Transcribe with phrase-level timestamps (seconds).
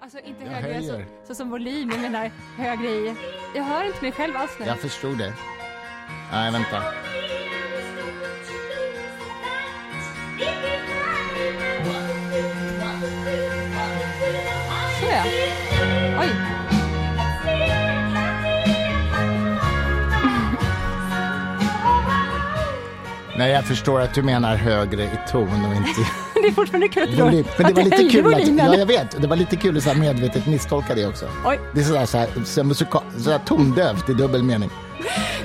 [0.00, 3.16] Alltså inte Jag högre så, så som volym, jag menar högre i...
[3.54, 4.66] Jag hör inte mig själv alls nu.
[4.66, 5.34] Jag förstod det.
[6.32, 6.82] Nej, vänta.
[15.00, 15.24] Så ja.
[16.20, 16.28] Oj.
[23.38, 26.00] Nej, jag förstår att du menar högre i ton och inte
[26.48, 27.44] Det är fortfarande kul att du volym.
[27.58, 28.66] Men det var att lite kul att, volymen.
[28.66, 31.26] ja, jag vet, det var lite kul att så här medvetet misstolka det också.
[31.46, 34.70] Oj, Det är sådär, så här, så här, musika, så här tondövt i dubbel mening.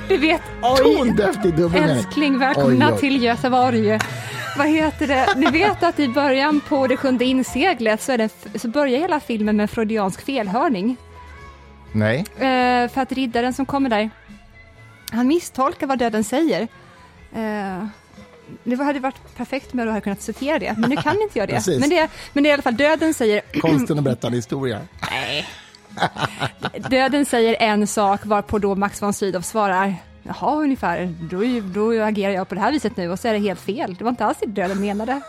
[0.08, 0.42] du vet.
[0.62, 1.96] Oj, Tondövt i dubbel mening.
[1.96, 3.00] älskling, välkomna Oj, oj.
[3.00, 3.98] till Göteborg.
[4.58, 5.26] Vad heter det?
[5.36, 9.20] Ni vet att i början på det sjunde inseglet så, är det, så börjar hela
[9.20, 10.96] filmen med en freudiansk felhörning.
[11.92, 14.10] Nej, Eh, för att riddaren som kommer där,
[15.12, 16.68] han misstolkar vad döden säger.
[17.34, 17.86] Eh,
[18.64, 21.48] det hade varit perfekt med att ha kunnat citera det, men nu kan inte jag
[21.48, 21.78] det.
[21.80, 24.80] Men det, men det är i alla fall döden säger, konsten att berätta en historia.
[26.90, 29.94] döden säger en sak varpå då Max von Sydow svarar
[30.26, 33.32] Jaha, ungefär, då, är då agerar jag på det här viset nu och så är
[33.32, 33.94] det helt fel.
[33.94, 35.20] Det var inte alls det döden menade.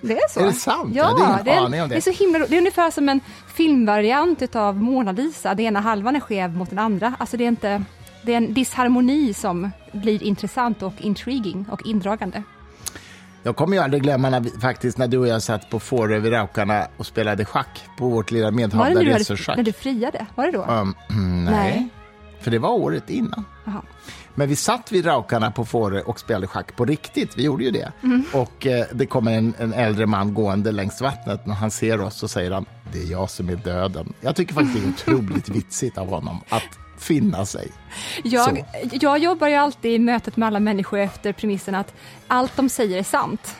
[0.00, 0.40] Det är så.
[0.40, 0.94] Är det sant?
[0.94, 1.94] Ja, Jag hade det, är, aning om det.
[1.94, 3.20] det är så himla Det är ungefär som en
[3.54, 5.54] filmvariant av Mona Lisa.
[5.54, 7.14] Den ena halvan är skev mot den andra.
[7.18, 7.82] Alltså det är inte...
[8.26, 12.42] Det är en disharmoni som blir intressant och intriguing och indragande.
[13.42, 16.32] Jag kommer ju aldrig glömma när faktiskt när du och jag satt på Fårö vid
[16.32, 19.72] Raukarna och spelade schack på vårt lilla Var det medhavda när du, hade, när du
[19.72, 20.26] friade?
[20.34, 20.64] Var det då?
[20.64, 21.44] Um, nej.
[21.44, 21.88] Nej.
[22.40, 23.44] för det var året innan.
[23.64, 23.82] Jaha.
[24.34, 27.38] Men vi satt vid Raukarna på Fårö och spelade schack på riktigt.
[27.38, 27.92] Vi gjorde ju det.
[28.02, 28.24] Mm.
[28.32, 31.46] Och eh, det kommer en, en äldre man gående längs vattnet.
[31.46, 34.12] När han ser oss så säger han, det är jag som är döden.
[34.20, 37.72] Jag tycker faktiskt det är otroligt vitsigt av honom att finna sig.
[38.24, 41.94] Jag, jag jobbar ju alltid i mötet med alla människor efter premissen att
[42.26, 43.54] allt de säger är sant.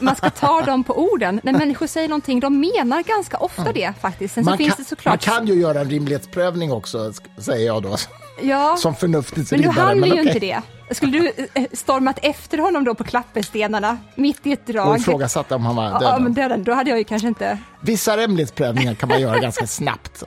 [0.00, 1.40] Man ska ta dem på orden.
[1.42, 4.34] När människor säger någonting, de menar ganska ofta det faktiskt.
[4.34, 4.70] Sen Man kan,
[5.04, 7.96] man kan ju göra en rimlighetsprövning också, säger jag då.
[8.42, 9.84] ja, Som förnuftets men du riddare.
[9.84, 10.26] hann ju okej.
[10.26, 10.62] inte det.
[10.90, 14.88] Skulle du eh, stormat efter honom då på klapperstenarna, mitt i ett drag?
[14.88, 16.02] Och ifrågasatte om han var död.
[16.02, 17.58] Ja, men döden, då hade jag ju kanske inte...
[17.80, 20.22] Vissa rimlighetsprövningar kan man göra ganska snabbt.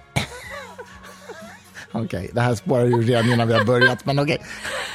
[1.91, 4.41] Okej, det här spårar ju redan innan vi har börjat, men okej.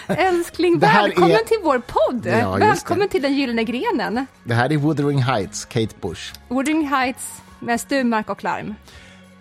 [0.07, 2.27] Älskling, Det här välkommen är- till vår podd!
[2.27, 4.27] Ja, välkommen till den gyllene grenen.
[4.45, 6.33] Det här är Wuthering Heights, Kate Bush.
[6.49, 8.75] Wuthering Heights med Sturmark och Larm.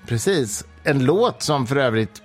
[0.07, 0.63] Precis.
[0.83, 2.21] En låt som för övrigt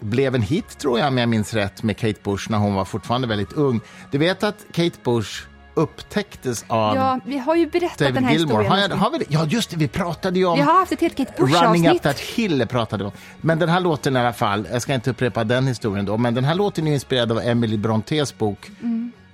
[0.00, 2.84] blev en hit, tror jag, om jag minns rätt, med Kate Bush när hon var
[2.84, 3.80] fortfarande väldigt ung.
[4.10, 5.42] Du vet att Kate Bush
[5.76, 8.62] upptäcktes av Ja, vi har ju berättat den David här Gilmore.
[8.62, 8.90] historien.
[8.90, 9.26] Har, jag, har vi?
[9.28, 11.88] Ja, just det, vi pratade ju om Vi har haft ett helt Kate Running.
[11.88, 13.16] Up That Hill pratade vi om.
[13.40, 16.34] Men den här låten i alla fall, jag ska inte upprepa den historien då, men
[16.34, 18.70] den här låten är inspirerad av Emily Brontes bok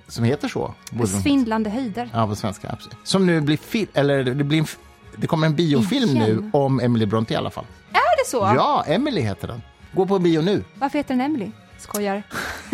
[0.07, 0.73] som heter så.
[1.23, 2.09] Svindlande höjder.
[2.13, 2.69] Ja, på svenska.
[2.71, 2.97] Absolut.
[3.03, 4.65] Som nu blir film, eller det blir en,
[5.15, 6.49] det kommer en biofilm nu Igen?
[6.53, 7.65] om Emily Bronte i alla fall.
[7.91, 8.37] Är det så?
[8.37, 9.61] Ja, Emily heter den.
[9.91, 10.63] Gå på bio nu.
[10.75, 11.51] Varför heter den Emily?
[11.77, 12.23] Skojar.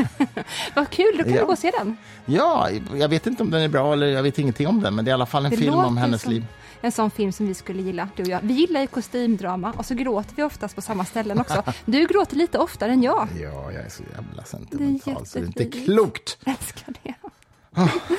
[0.75, 1.39] Vad kul, då kan Ja.
[1.39, 1.97] vi gå och se den.
[2.25, 5.05] Ja, jag vet inte om den är bra eller jag vet ingenting om den, men
[5.05, 6.45] det är i alla fall en Det film om hennes som liv.
[6.81, 8.39] En sån film som vi skulle gilla, du och jag.
[8.43, 11.63] Vi gillar ju kostymdrama och så gråter vi oftast på samma ställen också.
[11.85, 13.27] Du gråter lite oftare än jag.
[13.41, 16.38] Ja, jag är så jävla Det är sentimental så det är inte klokt.
[16.45, 17.13] Älskar det.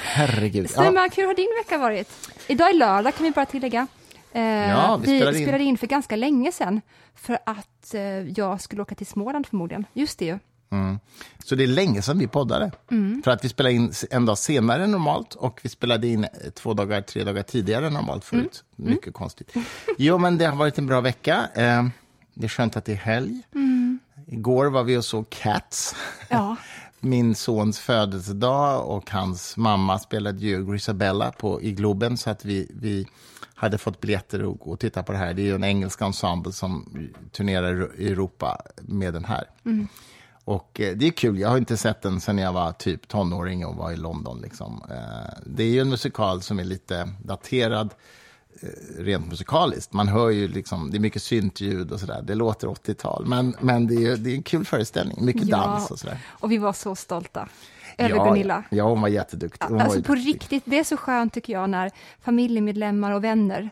[0.03, 0.65] Herregud.
[0.65, 0.69] Ja.
[0.69, 2.29] Stenmark, hur har din vecka varit?
[2.47, 3.87] Idag är lördag kan vi bara tillägga.
[4.33, 5.45] Eh, Ja, vi vi spelade in.
[5.45, 6.81] spelade in för ganska länge sedan
[7.15, 8.01] för att eh,
[8.37, 9.85] jag skulle åka till Småland förmodligen.
[9.93, 10.39] Just det ju.
[11.45, 12.71] Så det är länge sedan vi poddade.
[12.91, 13.23] Mm.
[13.25, 16.31] För att vi spelade in en dag senare än normalt och vi spelade in eh,
[16.55, 18.65] två dagar, tre dagar tidigare än normalt förut.
[18.79, 18.91] Mm.
[18.91, 19.55] Mycket konstigt.
[19.99, 21.49] Jo, men det har varit en bra vecka.
[21.55, 21.87] Eh,
[22.35, 23.43] det är skönt att det är helg.
[24.27, 25.95] Igår var vi och såg Cats.
[26.29, 26.45] Mm.
[26.45, 26.57] Ja.
[27.01, 32.71] Min sons födelsedag och hans mamma spelade ju Grisabella på, i Globen så att vi,
[32.75, 33.07] vi
[33.55, 35.35] hade fått biljetter och, och titta på det här.
[35.35, 39.45] Det är en engelsk ensemble som turnerar i Europa med den här.
[40.45, 43.67] Och eh, det är kul, jag har inte sett den sen jag var typ tonåring
[43.67, 44.41] och var i London.
[44.41, 44.83] Liksom.
[44.91, 47.95] Eh, det är ju en musikal som är lite daterad
[48.63, 48.69] eh,
[49.03, 49.93] rent musikaliskt.
[49.93, 52.23] Man hör ju liksom, det är mycket syntljud och sådär.
[52.23, 55.25] Det låter 80-tal, men, men det är det är en kul föreställning.
[55.25, 55.57] Mycket Ja.
[55.57, 56.19] dans och sådär.
[56.29, 57.49] Och vi var så stolta
[57.99, 58.63] över ja, Gunilla.
[58.71, 59.67] Ja, hon var jätteduktig.
[59.67, 60.29] Hon var Alltså ju på duktig.
[60.35, 61.91] riktigt, det är så skönt tycker jag när
[62.21, 63.71] familjemedlemmar och vänner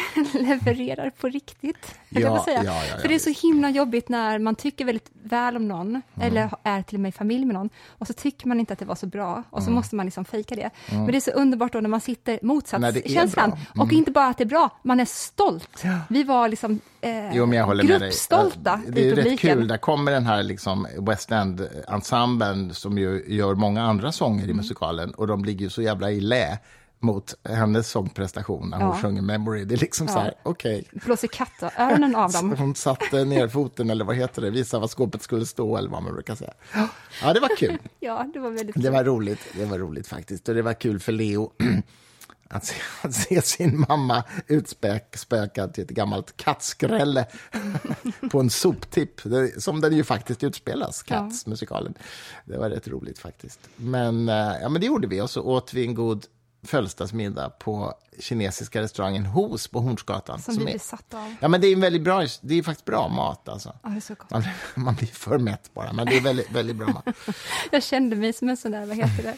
[0.34, 1.94] levererar på riktigt.
[2.08, 2.62] Ja, säga.
[2.64, 5.88] ja, ja, För det är så himla jobbigt när man tycker väldigt väl om någon,
[5.88, 6.02] Mm.
[6.28, 8.78] eller är till och med i familj med någon, och så tycker man inte att
[8.78, 9.74] det var så bra, och så Mm.
[9.74, 10.70] måste man liksom fejka det.
[10.90, 13.52] Men det är så underbart då när man sitter motsatskänslan.
[13.52, 13.80] Mm.
[13.86, 15.84] och inte bara att det är bra, man är stolt.
[16.08, 17.98] Vi var liksom eh, Jo, men jag håller med dig.
[18.08, 19.58] gruppstolta Det i är rätt publiken.
[19.58, 19.68] kul.
[19.68, 24.50] Där kommer den här liksom West End-ensemblen som ju gör många andra sånger Mm.
[24.50, 26.58] i musikalen och de ligger ju så jävla i lä
[27.02, 28.98] mot hennes sångprestation när hon Ja.
[29.02, 29.64] sjunger Memory.
[29.64, 30.84] Det är liksom så här, okej.
[30.92, 32.52] Blåser kattöronen av dem.
[32.58, 36.02] Hon satte ner foten, eller vad heter det, visade var skåpet skulle stå, eller vad
[36.02, 36.52] man brukar säga.
[37.22, 37.78] Ja, det var kul.
[38.00, 38.92] Ja, det var väldigt Det kul.
[38.92, 40.48] var roligt, det var roligt faktiskt.
[40.48, 41.50] Och det var kul för Leo
[42.48, 47.26] att se, att se sin mamma utspökad till ett gammalt kattskrälle
[48.30, 51.94] på en soptipp, det- som den ju faktiskt utspelas, Cats, musikalen.
[52.44, 53.60] Det var rätt roligt faktiskt.
[53.76, 56.26] Men, eh, ja, men det gjorde vi, och så åt vi en god
[56.62, 60.42] födelsedagsmiddag på kinesiska restaurangen Hos på Hornsgatan.
[60.42, 61.34] Som vi är, blir satta av.
[61.40, 63.76] ja, men det är en väldigt bra, det är faktiskt bra mat alltså.
[63.82, 64.30] Ja, det är så gott.
[64.30, 64.42] Man,
[64.84, 67.04] man blir för mätt bara, men det är väldigt, väldigt bra mat.
[67.70, 69.36] Jag kände mig som en sån där, vad heter det?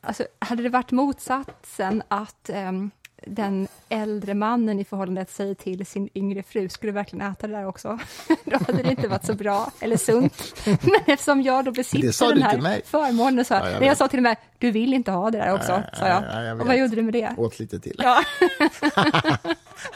[0.00, 2.90] Alltså, hade det varit motsatsen att ehm,
[3.26, 7.52] den äldre mannen i förhållandet säger till sin yngre fru, skulle du verkligen äta det
[7.52, 7.98] där också?
[8.44, 10.54] då hade det inte varit så bra eller sunt.
[10.64, 14.70] Men eftersom jag då besitter den här förmånen, så Ja, jag sa till mig, du
[14.70, 16.22] vill inte ha det där också, Ja, sa jag.
[16.22, 17.34] ja, jag och vad gjorde du med det?
[17.36, 18.02] Åt lite till.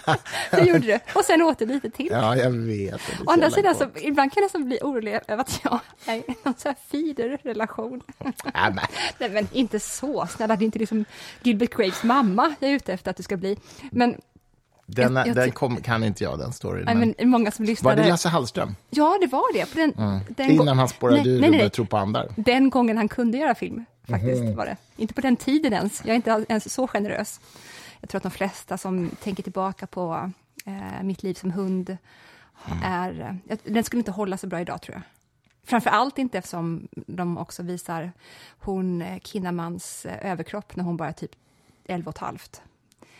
[0.51, 0.99] Det gjorde du.
[1.15, 2.09] Och sen åt du lite till.
[2.11, 3.01] Ja, jag vet.
[3.27, 6.25] Å andra sidan, så, ibland kan jag nästan bli orolig över att jag är i
[6.43, 8.03] någon så här feeder-relation.
[8.55, 8.79] Ja, men,
[9.19, 10.27] Nej, men inte så.
[10.27, 11.05] Snälla, det är inte liksom
[11.43, 13.57] Gilbert Grapes mamma jag är ute efter att du ska bli.
[13.91, 14.21] Men,
[14.87, 16.85] den Jag- jag den kom, kan inte jag, den storyn.
[16.85, 18.03] nej, Men, men många som var lyssnade...
[18.03, 18.77] det Lasse Hallström?
[18.91, 19.75] Ja, det var det.
[19.75, 19.93] Den,
[20.29, 22.29] den gå- Innan han spårade nej, ur och började tro på andar?
[22.37, 24.57] Den gången han kunde göra film, faktiskt, Mhm.
[24.57, 24.77] var det.
[24.97, 26.01] Inte på den tiden ens.
[26.05, 27.41] Jag är inte ens så generös.
[28.05, 30.31] Jag tror att de flesta som tänker tillbaka på
[30.67, 31.97] eh, mitt liv som hund
[32.67, 32.79] Mm.
[32.85, 33.39] är...
[33.49, 35.03] eh, Den skulle inte hålla så bra idag, tror jag.
[35.67, 38.13] Framför allt inte eftersom de också visar
[38.59, 41.31] hon eh, Kinnamans eh, överkropp när hon bara är typ
[41.87, 42.63] 11 och halvt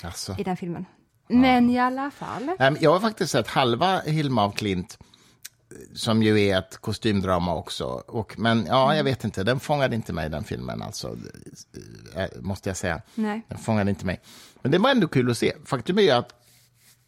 [0.03, 0.37] Alltså.
[0.39, 0.87] i den filmen.
[1.29, 2.51] Men i alla fall.
[2.81, 4.99] Jag har faktiskt sett halva Hilma af Klint,
[5.95, 7.85] som ju är ett kostymdrama också.
[7.87, 8.97] Och, men ja, Mm.
[8.97, 11.17] jag vet inte, den fångade inte mig, den filmen, alltså,
[12.17, 13.03] eh, måste jag säga.
[13.15, 13.43] Nej.
[13.49, 14.21] Den fångade inte mig.
[14.63, 15.53] Men det var ändå kul att se.
[15.65, 16.35] Faktum är ju att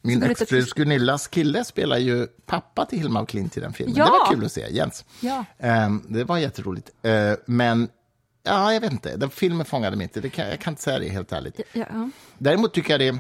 [0.03, 3.97] min exfru Gunillas kille spelar ju pappa till Hilma af Klint i den filmen.
[3.97, 4.05] Ja.
[4.05, 5.05] Det var kul att se, Jens.
[5.21, 5.45] Ja.
[5.59, 6.91] Ehm, det var jätteroligt.
[7.03, 7.89] Ehm, men,
[8.43, 10.21] ja, jag vet inte, den filmen fångade mig inte.
[10.21, 11.61] Det kan, jag kan inte säga det helt ärligt.
[11.73, 12.11] Ja, ja.
[12.39, 13.19] Däremot tycker jag det är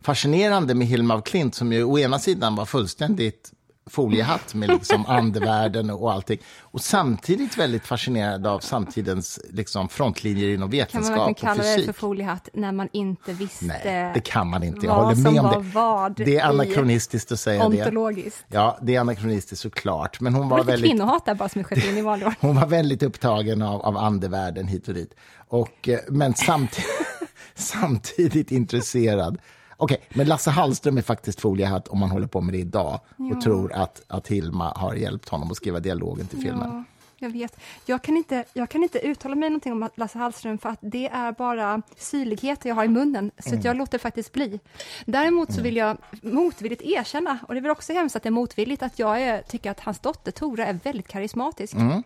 [0.00, 3.52] fascinerande med Hilma af Klint som ju å ena sidan var fullständigt
[3.90, 6.38] foliehatt med liksom andevärlden och allting.
[6.60, 11.62] Och samtidigt väldigt fascinerad av samtidens liksom frontlinjer inom Kan man vetenskap verkligen och kalla
[11.62, 11.86] det fysik.
[11.86, 14.86] för foliehatt när man inte visste Nej, det kan man inte.
[14.86, 15.70] Jag håller med om det.
[15.74, 17.78] vad det är anakronistiskt att säga det.
[17.84, 18.44] ontologiskt?
[18.48, 20.20] Ja, det är anakronistiskt såklart.
[20.20, 20.90] Men hon Det var lite väldigt...
[20.90, 22.28] kvinnohat där bara som skett in i vanlig.
[22.40, 25.14] Hon var väldigt upptagen av, av andevärlden hit och dit.
[25.48, 26.86] Och, eh, men samtidigt,
[27.54, 29.38] samtidigt intresserad.
[29.76, 33.00] Okej, men Lasse Hallström är faktiskt foliehatt om man håller på med det idag
[33.34, 36.68] och tror att, att Hilma har hjälpt honom att skriva dialogen till filmen.
[36.72, 36.84] Ja,
[37.18, 37.56] jag vet.
[37.86, 41.08] Jag kan, inte, jag kan inte uttala mig någonting om Lasse Hallström för att det
[41.08, 43.60] är bara syrligheter jag har i munnen, så Mm.
[43.64, 44.60] jag låter faktiskt bli.
[45.06, 48.30] Däremot så vill jag motvilligt erkänna, och det är väl också hemskt att det är
[48.30, 51.74] motvilligt, att jag är, tycker att hans dotter Tora är väldigt karismatisk.
[51.74, 52.02] Mm,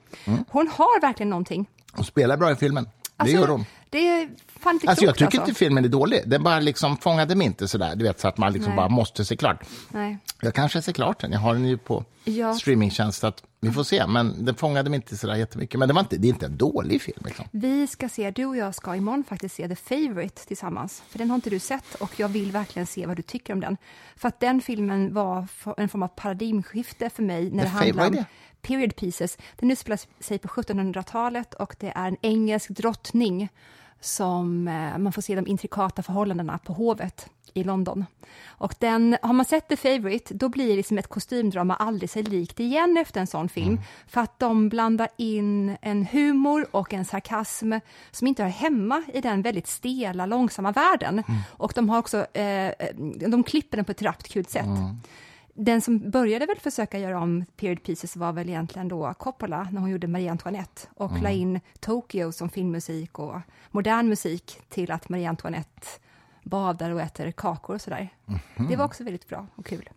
[0.48, 1.66] Hon har verkligen någonting.
[1.92, 2.84] Hon spelar bra i filmen.
[2.84, 3.64] Det Alltså, gör hon.
[3.90, 5.40] Det är fan inte Alltså jag tycker alltså.
[5.40, 6.22] inte filmen är dålig.
[6.26, 8.76] Den bara liksom fångade mig inte sådär, du vet, så att man liksom Nej.
[8.76, 9.64] bara måste se klart.
[9.88, 10.18] Nej.
[10.42, 12.54] Jag kanske ser klart den, jag har den ju på Ja.
[12.54, 14.06] streamingtjänst, så att vi får se.
[14.06, 15.78] Men den fångade mig inte sådär jättemycket.
[15.78, 17.22] Men det, var inte, det är inte en dålig film.
[17.24, 17.44] Liksom.
[17.50, 21.02] Vi ska se, du och jag ska imorgon faktiskt se The Favourite tillsammans.
[21.08, 23.60] För den har inte du sett och jag vill verkligen se vad du tycker om
[23.60, 23.76] den.
[24.16, 28.06] För att den filmen var en form av paradigmskifte för mig när The det handlar
[28.08, 28.24] om
[28.62, 29.38] period pieces.
[29.56, 33.48] Den utspelar sig på 1700-talet och det är en engelsk drottning
[34.00, 38.04] som eh, man får se de intrikata förhållandena på hovet i London.
[38.46, 42.22] Och den, har man sett The Favourite, då blir det liksom ett kostymdrama aldrig sig
[42.22, 43.80] likt igen efter en sån film.
[44.06, 47.72] För att de blandar in en humor och en sarkasm
[48.10, 51.22] som inte hör hemma i den väldigt stela, långsamma världen.
[51.50, 52.72] Och de har också, eh,
[53.28, 54.66] de klipper den på ett rappt, kul sätt.
[55.62, 59.80] Den som började väl försöka göra om period pieces var väl egentligen då Coppola när
[59.80, 63.40] hon gjorde Marie Antoinette och la in Tokyo som filmmusik och
[63.70, 65.86] modern musik till att Marie Antoinette
[66.42, 68.08] badar och äter kakor och sådär.
[68.68, 69.88] Det var också väldigt bra och kul.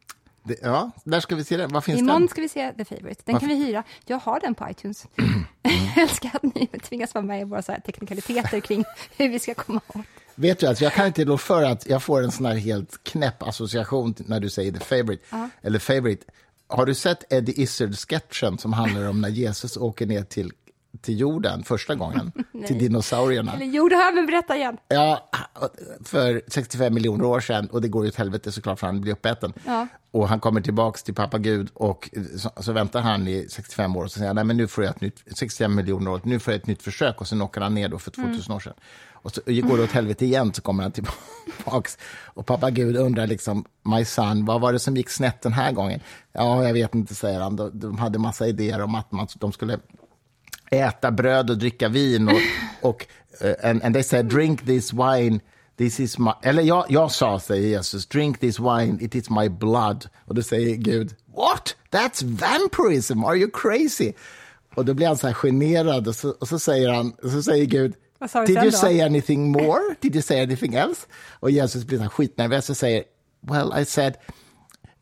[0.44, 1.74] Det, ja, där ska vi se den.
[1.74, 2.30] Var finns Imorgon den?
[2.30, 3.22] ska vi se The Favourite.
[3.26, 3.84] Den Varför- kan vi hyra.
[4.06, 5.08] Jag har den på iTunes.
[5.62, 8.84] Jag älskar att ni tvingas vara med i våra så teknikaliteter kring
[9.18, 10.06] hur vi ska komma åt.
[10.36, 13.04] Vet du, alltså, jag kan inte lå för att jag får en sån här helt
[13.04, 15.24] knäpp association när du säger the favorite.
[15.62, 16.26] Eller favorite.
[16.68, 20.52] Har du sett Eddie Izzard-sketchen som handlar om när Jesus åker ner till
[21.02, 22.32] till jorden första gången,
[22.68, 23.54] till dinosaurierna.
[23.54, 24.78] Eller jo, det här, men berätta igen.
[24.88, 25.30] Ja,
[26.06, 29.14] för 65 miljoner år sedan, och det går ju åt helvete såklart för han blir
[29.14, 29.54] uppäten.
[29.66, 29.88] Ja.
[30.12, 34.04] Och han kommer tillbaka till pappa Gud och så, så väntar han i 65 år
[34.04, 36.54] och så säger nej men nu får jag ett nytt, 65 miljoner år, nu får
[36.54, 38.74] jag ett nytt försök och sen åker han ner då för 2000 år sedan.
[39.12, 41.90] Och så går det åt helvete igen så kommer han tillbaka
[42.26, 45.72] och pappa Gud undrar liksom, my son, vad var det som gick snett den här
[45.72, 46.00] gången?
[46.32, 47.56] Ja, jag vet inte, säger han.
[47.56, 49.80] De, de hade massa idéer om att man, de skulle
[50.72, 52.42] äta bröd och dricka vin och,
[52.90, 53.08] och
[53.46, 55.40] uh, and, and they said drink this wine
[55.78, 59.50] This is my, eller jag, jag sa, säger Jesus, drink this wine, it is my
[59.50, 60.10] blood.
[60.26, 61.76] Och då säger Gud, what?
[61.92, 64.14] That's vampirism, are you crazy?
[64.76, 67.44] Och då blir han så här generad och så, och så säger han, och så
[67.44, 67.94] säger Gud,
[68.48, 69.96] did you då?" say anything more?
[70.02, 71.08] Did you say anything else?
[71.40, 73.04] Och Jesus blir så här skitnervös och säger,
[73.42, 74.18] well I said,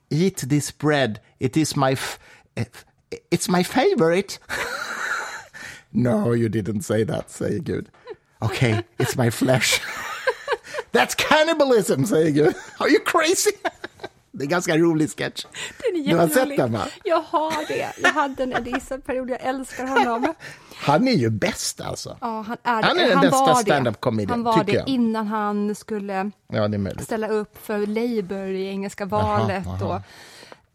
[0.09, 2.19] eat this bread, it is my, f-
[3.31, 4.39] it's my favorite.
[5.91, 7.85] No, you didn't say that, säger Gud.
[8.39, 9.81] Okay, it's my flesh.
[10.91, 12.53] That's cannibalism, säger Gud.
[12.77, 13.51] Are you crazy?
[14.33, 15.45] Det är en ganska rolig sketch.
[16.05, 16.87] Du har sett den, va?
[17.03, 17.91] Jag har det.
[18.03, 20.33] Jag hade en Elisa-period, jag älskar honom.
[20.75, 22.17] Han är ju bäst, alltså.
[22.21, 23.61] Ja, han är, Han är den bästa var det.
[23.61, 24.87] stand-up comedian, Han var det jag.
[24.87, 26.69] innan han skulle Ja,
[27.01, 29.67] ställa upp för Labour i engelska valet.
[29.67, 29.95] aha.
[29.95, 30.01] Och,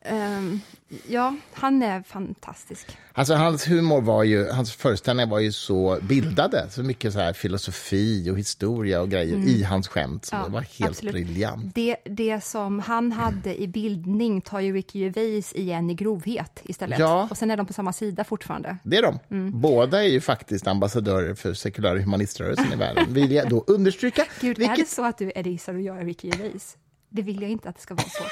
[0.08, 0.60] ehm,
[1.08, 2.86] ja, han är fantastisk.
[3.12, 6.66] Alltså, hans humor var ju, hans föreställningar var ju så bildade.
[6.70, 10.24] Så mycket så här filosofi och historia och grejer i hans skämt.
[10.24, 10.90] Så det var helt Mm.
[10.90, 11.12] absolut.
[11.14, 11.74] briljant.
[11.74, 16.98] Det, det som han hade i bildning tar ju Ricky Gervais igen i grovhet istället.
[16.98, 17.28] Ja.
[17.30, 18.76] Och sen är de på samma sida fortfarande.
[18.82, 19.18] Det är de.
[19.30, 19.60] Mm.
[19.60, 23.04] Båda är ju faktiskt ambassadörer för sekulära humaniströrelsen i världen.
[23.08, 24.24] Vill jag då understryka.
[24.40, 26.76] Gud, är vilket det så att du är och jag är Ricky Gervais?
[27.16, 28.24] Det vill jag inte att det ska vara så.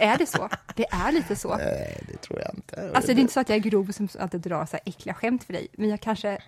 [0.00, 0.48] är det så?
[0.74, 1.56] Det är lite så.
[1.56, 2.90] Nej, det tror jag inte.
[2.94, 4.80] Alltså det är inte så att jag är grov som att jag drar så här
[4.84, 6.38] äckliga skämt för dig, men jag kanske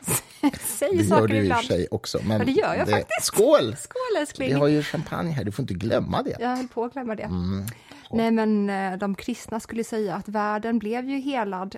[0.60, 1.66] säger det gör saker du i och ibland.
[1.66, 2.18] för sig också.
[2.24, 3.24] Men Ja, det gör jag faktiskt.
[3.26, 3.76] Skål!
[3.76, 4.48] Skål älskling!
[4.48, 6.36] Vi har ju champagne här, du får inte glömma det.
[6.40, 7.22] Jag höll på att glömma det.
[7.22, 7.66] Mm.
[8.10, 11.76] Nej, men eh, de kristna skulle säga att världen blev ju helad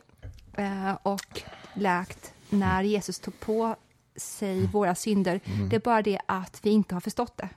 [0.57, 1.43] eh, och
[1.75, 3.77] läkt när Jesus tog på
[4.17, 4.71] sig Mm.
[4.71, 5.41] våra synder.
[5.71, 7.49] Det är bara det att vi inte har förstått det.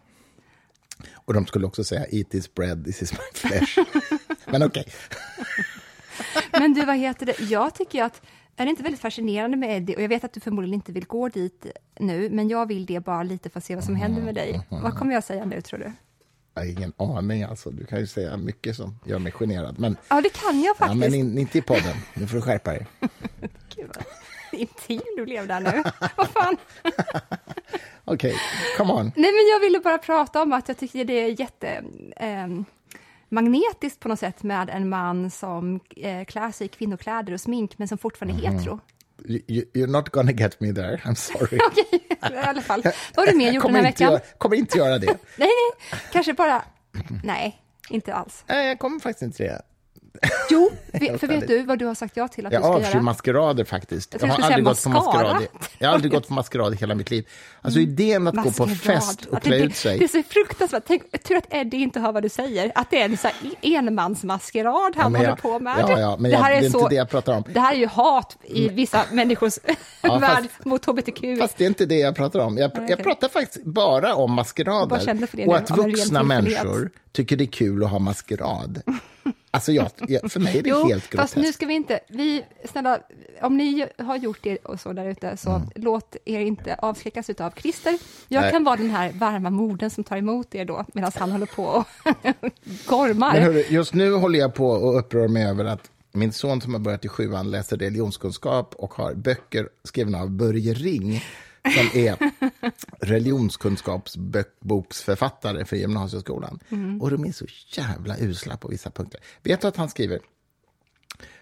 [1.15, 3.77] Och de skulle också säga eat this bread, this is my flesh.
[4.45, 4.85] Men okej.
[6.51, 7.39] Men du, vad heter det?
[7.39, 8.21] Jag tycker att
[8.55, 9.95] är det inte väldigt fascinerande med Eddie?
[9.95, 11.65] Och jag vet att du förmodligen inte vill gå dit
[11.99, 14.61] nu, men jag vill det bara lite för att se vad som händer med dig.
[14.69, 15.91] Vad kommer jag säga nu, tror du?
[16.53, 17.71] Jag har ingen aning alltså.
[17.71, 19.79] Du kan ju säga mycket som gör mig generad.
[19.79, 20.99] Men, Ja, det kan jag ja, faktiskt.
[20.99, 21.95] men in, inte i podden.
[22.13, 22.87] Nu får du skärpa dig.
[24.59, 25.83] Intim du blev där nu.
[26.17, 26.57] vad fan?
[28.05, 28.35] Okej,
[28.77, 29.05] come on.
[29.15, 31.83] Nej, men jag ville bara prata om att jag tycker det är jätte...
[32.17, 32.65] ehm,
[33.29, 37.77] magnetiskt på något sätt med en man som eh, klär sig i kvinnokläder och smink,
[37.77, 38.79] men som fortfarande är hetero.
[39.25, 41.59] You, you- you're not gonna get me there, I'm sorry.
[41.67, 42.81] Okej, i alla fall.
[43.15, 44.11] Vad har du mer Jag gjort den kommer här inte veckan?
[44.13, 45.05] göra, kommer inte göra det.
[45.07, 46.63] Nej, nej, kanske bara...
[47.23, 48.43] Nej, inte alls.
[48.47, 49.61] Nej, jag kommer faktiskt inte det.
[50.49, 50.71] Jo,
[51.19, 53.01] för vet du vad du har sagt ja till att Jag du ska avskyr göra?
[53.01, 54.13] maskerader faktiskt.
[54.19, 55.43] Jag Jag, har aldrig gått på maskerad.
[55.79, 57.27] Jag har aldrig gått på maskerad i hela mitt liv.
[57.61, 58.77] Alltså idén att gå på Maskerad.
[58.77, 59.97] fest och Att klä det, ut sig.
[59.99, 60.83] Det är så fruktansvärt.
[60.87, 62.71] Tänk, tur att Eddie inte hör vad du säger.
[62.75, 65.75] Att det är en så här enmansmaskerad han Ja, håller jag- på med.
[65.79, 67.43] ja, ja, men jag- det är inte det jag pratar om.
[67.53, 69.53] Det här är ju hat i vissa människors
[70.01, 71.39] Ja, värld fast- mot hbtq.
[71.39, 72.57] Fast det är inte det jag pratar om.
[72.57, 72.95] Jag, jag okej.
[73.03, 74.87] pratar faktiskt bara om maskerader.
[74.87, 78.81] bara det och att vuxna människor tycker det är kul att ha maskerad.
[79.53, 81.37] Alltså jag, jag, för mig är det Jo, helt fast groteskt.
[81.37, 81.99] nu ska vi inte...
[82.07, 82.99] Vi, snälla,
[83.41, 87.51] om ni har gjort det och så där ute, så låt er inte avskräckas av
[87.57, 87.97] Christer.
[88.27, 88.41] Jag Mm.
[88.43, 88.51] Nej.
[88.51, 91.63] kan vara den här varma modern som tar emot er då, medan han håller på
[91.63, 91.85] och
[92.87, 93.33] gormar.
[93.33, 96.73] Men hörru, just nu håller jag på och upprör mig över att min son som
[96.73, 101.23] har börjat i sjuan läser religionskunskap och har böcker skrivna av Börje Ring
[101.63, 102.17] som är
[102.99, 106.59] religionskunskapsboksförfattare för gymnasieskolan.
[106.69, 107.01] Mm.
[107.01, 109.21] Och de är så jävla usla på vissa punkter.
[109.43, 110.19] Vet du att han skriver?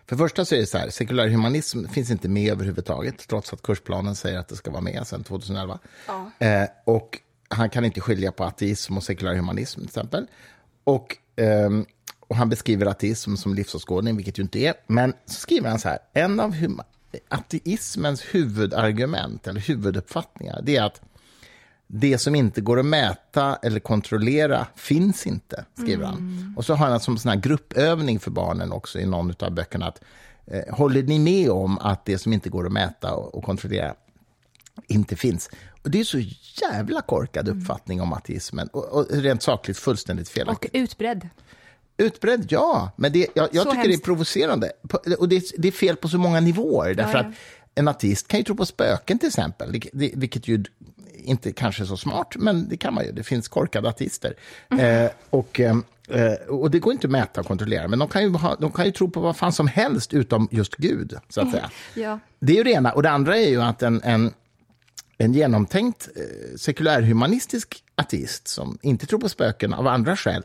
[0.06, 3.54] För det första så är det så här, sekulär humanism finns inte med överhuvudtaget, trots
[3.54, 5.80] att kursplanen säger att det ska vara med sedan 2011.
[6.08, 6.32] Ja.
[6.48, 10.28] Eh, och han kan inte skilja på ateism och sekulär humanism, till exempel.
[10.84, 11.86] Och, ehm,
[12.20, 14.74] och han beskriver ateism som livsåskådning, vilket ju inte är.
[14.88, 16.84] Men så skriver han så här, en av huma-
[17.28, 21.02] ateismens huvudargument, eller huvuduppfattningar, det är att
[21.92, 26.54] det som inte går att mäta eller kontrollera finns inte, skriver han.
[26.58, 29.88] Och så har han som sån här gruppövning för barnen också i någon av böckerna.
[29.88, 30.02] Att,
[30.46, 33.96] eh, håller ni med om att det som inte går att mäta och, och kontrollera
[34.88, 35.50] inte finns?
[35.84, 36.20] Och det är så
[36.62, 38.68] jävla korkad uppfattning om ateismen.
[38.68, 40.72] Och, och rent sakligt fullständigt felaktigt.
[40.72, 41.30] Och utbredd.
[42.00, 42.92] Utbredd, ja.
[42.96, 44.06] Men det, jag, jag tycker det är hemskt.
[44.06, 44.72] provocerande.
[45.20, 46.94] Och det, det är fel på så många nivåer.
[46.94, 47.30] Därför Ja, ja.
[47.30, 47.36] att
[47.76, 50.64] En ateist kan ju tro på spöken till exempel, vilket ju
[51.14, 53.12] inte kanske är så smart, men det kan man ju.
[53.12, 54.34] Det finns korkade ateister.
[54.80, 55.78] Eh, och, eh,
[56.10, 58.72] eh, och det går inte att mäta och kontrollera, men de kan, ju ha, de
[58.72, 61.70] kan ju tro på vad fan som helst utom just Gud, så att säga.
[61.94, 62.20] Ja.
[62.40, 62.92] Det är ju det ena.
[62.92, 64.34] Och det andra är ju att en, en,
[65.18, 70.44] en genomtänkt eh, sekulärhumanistisk ateist som inte tror på spöken av andra skäl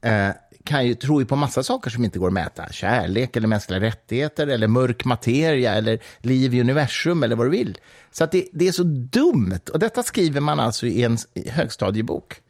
[0.00, 0.28] eh,
[0.64, 2.68] kan ju tro ju på massa saker som inte går att mäta.
[2.72, 7.78] Kärlek, eller mänskliga rättigheter, eller mörk materia, eller liv i universum, eller vad du vill.
[8.10, 9.60] Så det, det är så dumt.
[9.72, 11.18] Och detta skriver man alltså i en
[11.50, 12.40] högstadiebok.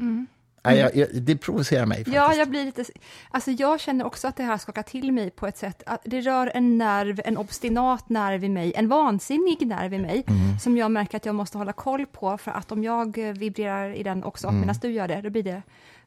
[0.65, 2.17] Nej, jag, jag, det provocerar mig faktiskt.
[2.17, 2.85] Ja, jag blir lite...
[3.31, 5.83] Alltså jag känner också att det här skakar till mig på ett sätt.
[5.87, 10.25] Att det rör en nerv, en obstinat nerv i mig, en vansinnig nerv i mig,
[10.27, 10.59] Mm.
[10.59, 13.95] som jag märker att jag måste hålla koll på, för att om jag eh, vibrerar
[13.95, 14.61] i den också, Mm.
[14.61, 15.63] medan du gör det, då blir det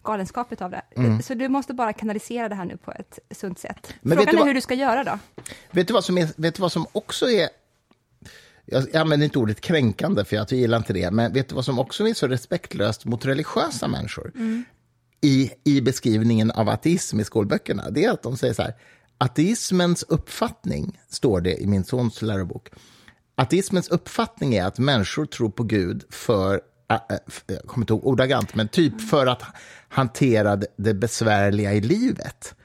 [0.06, 0.82] galenskapet av det.
[1.24, 3.94] Så du måste bara kanalisera det här nu på ett sunt sätt.
[4.02, 5.20] Men vet Frågan är vad- hur du ska göra då?
[5.72, 7.50] Vet du vad som, är, vet du vad som också är...
[8.66, 11.12] Jag använder inte ordet kränkande, för jag gillar inte det.
[11.12, 14.32] Men vet du vad som också är så respektlöst mot religiösa människor?
[15.22, 17.90] I, I beskrivningen av ateism i skolböckerna.
[17.90, 18.74] Det är att de säger så här.
[19.18, 22.70] Ateismens uppfattning, står det i min sons lärobok.
[23.36, 28.06] Ateismens uppfattning är att människor tror på Gud för, äh, äh, jag kommer inte ihåg
[28.06, 29.44] ordagrant, men typ för att
[29.96, 32.56] hantera det- besvärliga i livet.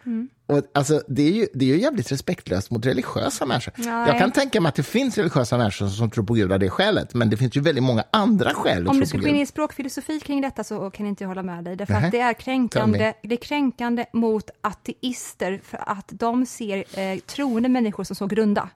[0.46, 3.72] Och, alltså, det, är ju, det är ju jävligt respektlöst mot religiösa människor.
[3.76, 4.08] Nej.
[4.08, 6.70] Jag kan tänka mig att det finns religiösa människor som tror på Gud av det
[6.70, 9.46] skälet, men det finns ju väldigt många andra skäl Om du skulle gå in i
[9.46, 11.76] språkfilosofi kring detta så kan inte jag hålla med dig.
[11.76, 12.06] Därför Nähä.
[12.06, 17.68] att det är, kränkande, det är kränkande mot ateister för att de ser eh, troende
[17.68, 18.68] människor som så grunda.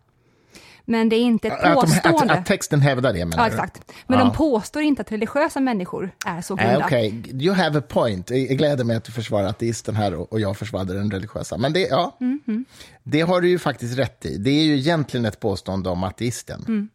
[0.86, 2.34] Men det är inte ett Att, de, att, påstående.
[2.34, 3.92] att texten hävdar det, menar ja, exakt.
[4.06, 4.24] Men Ja.
[4.24, 6.86] de påstår inte att religiösa människor är så Nej, grunda.
[6.86, 8.30] Okej, you have a point.
[8.30, 11.56] Jag gläder mig att du försvarar ateisten här och jag försvarade den religiösa.
[11.56, 12.64] Men det, ja, Mhm.
[13.02, 14.36] det har du ju faktiskt rätt i.
[14.36, 16.64] Det är ju egentligen ett påstående om ateisten.
[16.68, 16.88] Mm.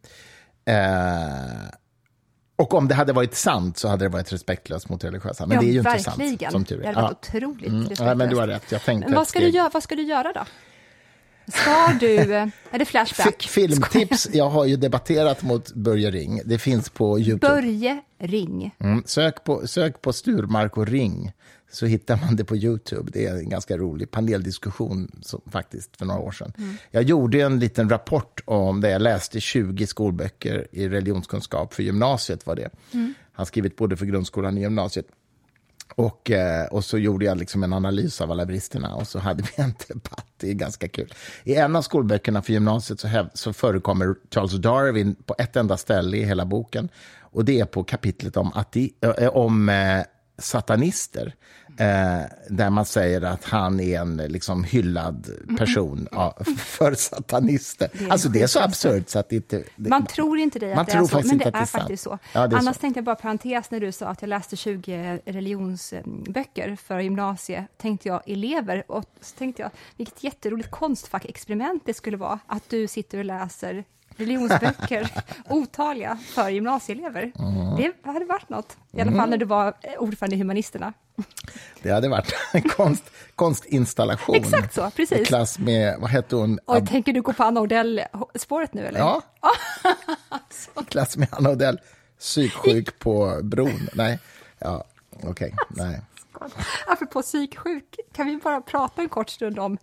[0.64, 1.68] Eh,
[2.56, 5.46] och om det hade varit sant så hade det varit respektlöst mot religiösa.
[5.46, 6.30] Men ja, det är ju verkligen.
[6.30, 6.92] inte sant, som tur Det är.
[6.94, 7.36] hade varit Ja.
[7.38, 8.08] otroligt Mm, respektlöst.
[8.08, 8.72] ja, men du har rätt.
[8.72, 10.40] Jag tänkte Men vad ska, du göra, vad ska du göra då?
[11.50, 12.16] Ska du...
[12.34, 13.42] eh, Är det Flashback?
[13.42, 14.28] Fi- Filmtips.
[14.32, 16.40] Jag har ju debatterat mot Börje Ring.
[16.44, 17.48] Det finns på Youtube.
[17.54, 18.74] Börje Ring.
[18.78, 19.02] Mm.
[19.06, 21.32] Sök, på, sök på Sturmark och Ring,
[21.72, 23.10] så hittar man det på Youtube.
[23.12, 26.52] Det är en ganska rolig paneldiskussion som, faktiskt för några år sedan.
[26.90, 28.90] Jag gjorde en liten rapport om det.
[28.90, 32.46] Jag läste 20 skolböcker i religionskunskap för gymnasiet.
[32.46, 32.70] var det.
[33.32, 35.06] Han skrivit både för grundskolan och gymnasiet.
[35.94, 39.42] Och, eh, och så gjorde jag liksom en analys av alla bristerna och så hade
[39.42, 40.26] vi en debatt.
[40.36, 41.14] Det är ganska kul.
[41.44, 45.76] I en av skolböckerna för gymnasiet så, häv- så förekommer Charles Darwin på ett enda
[45.76, 46.88] ställe i hela boken.
[47.20, 50.02] Och det är på kapitlet om, ati, äh, om eh,
[50.40, 51.34] satanister.
[51.78, 57.88] Eh, där man säger att han är en liksom, hyllad person ja, för satanister.
[57.92, 59.64] är alltså det är så absurt så att det inte...
[59.76, 61.58] Det, Man tror inte det Man att det tror är så, faktiskt men det inte
[61.58, 62.18] är, det är faktiskt så.
[62.32, 62.80] Ja, det är Annars så.
[62.80, 68.08] tänkte jag bara parentes när du sa att jag läste 20 religionsböcker för gymnasiet, tänkte
[68.08, 73.18] jag elever, och så tänkte jag vilket jätteroligt konstfackexperiment det skulle vara att du sitter
[73.18, 73.84] och läser
[74.20, 75.08] religionsböcker,
[75.48, 77.32] otaliga, för gymnasieelever.
[77.38, 77.76] Mm.
[77.76, 80.92] Det hade varit något, i alla fall när du var eh, ordförande i Humanisterna.
[81.82, 84.34] Det hade varit en konst, konstinstallation.
[84.34, 85.18] Exakt så, precis.
[85.18, 86.58] I klass med, vad hette hon?
[86.64, 88.98] Och tänker du gå på Anna Odell-spåret nu eller?
[88.98, 89.22] Ja.
[90.80, 91.80] I klass med Anna Odell.
[92.18, 93.88] Psyksjuk på bron.
[93.94, 94.18] Nej,
[94.58, 94.84] ja,
[95.22, 95.54] okej.
[95.68, 96.00] Nej.
[96.86, 99.78] Apropå psyksjuk, kan vi bara prata en kort stund om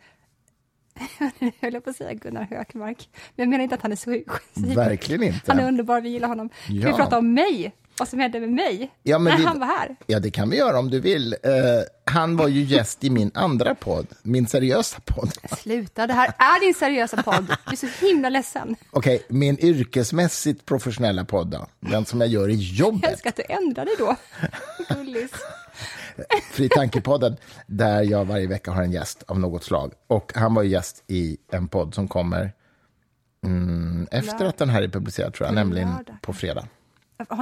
[1.39, 4.09] jag höll på att säga Gunnar Hökmark, men jag menar inte att han är så
[4.11, 4.27] sjuk.
[4.75, 5.51] Verkligen inte.
[5.51, 6.49] Han är underbar, vi gillar honom.
[6.49, 6.87] Kan Ja.
[6.87, 7.73] vi prata om mig?
[7.99, 9.95] Vad som hände med mig Ja, men när vi- han var här?
[10.07, 11.33] Ja, det kan vi göra om du vill.
[11.33, 11.39] Eh,
[12.05, 15.31] han var ju gäst i min andra podd, min seriösa podd.
[15.57, 17.45] Sluta, det här är din seriösa podd.
[17.65, 18.75] Jag är så himla ledsen.
[18.91, 21.67] Okej, min yrkesmässigt professionella podd då.
[21.79, 23.11] Den som jag gör i Jag jobbet.
[23.11, 24.15] älskar att du ändrar dig då.
[24.95, 25.31] Gullis.
[26.51, 29.93] Fri tankepodden, där jag varje vecka har en gäst av något slag.
[30.07, 32.53] Och han var ju gäst i en podd som kommer
[33.45, 35.89] mm, efter att den här är publicerad, tror jag, nämligen
[36.21, 36.67] på fredag.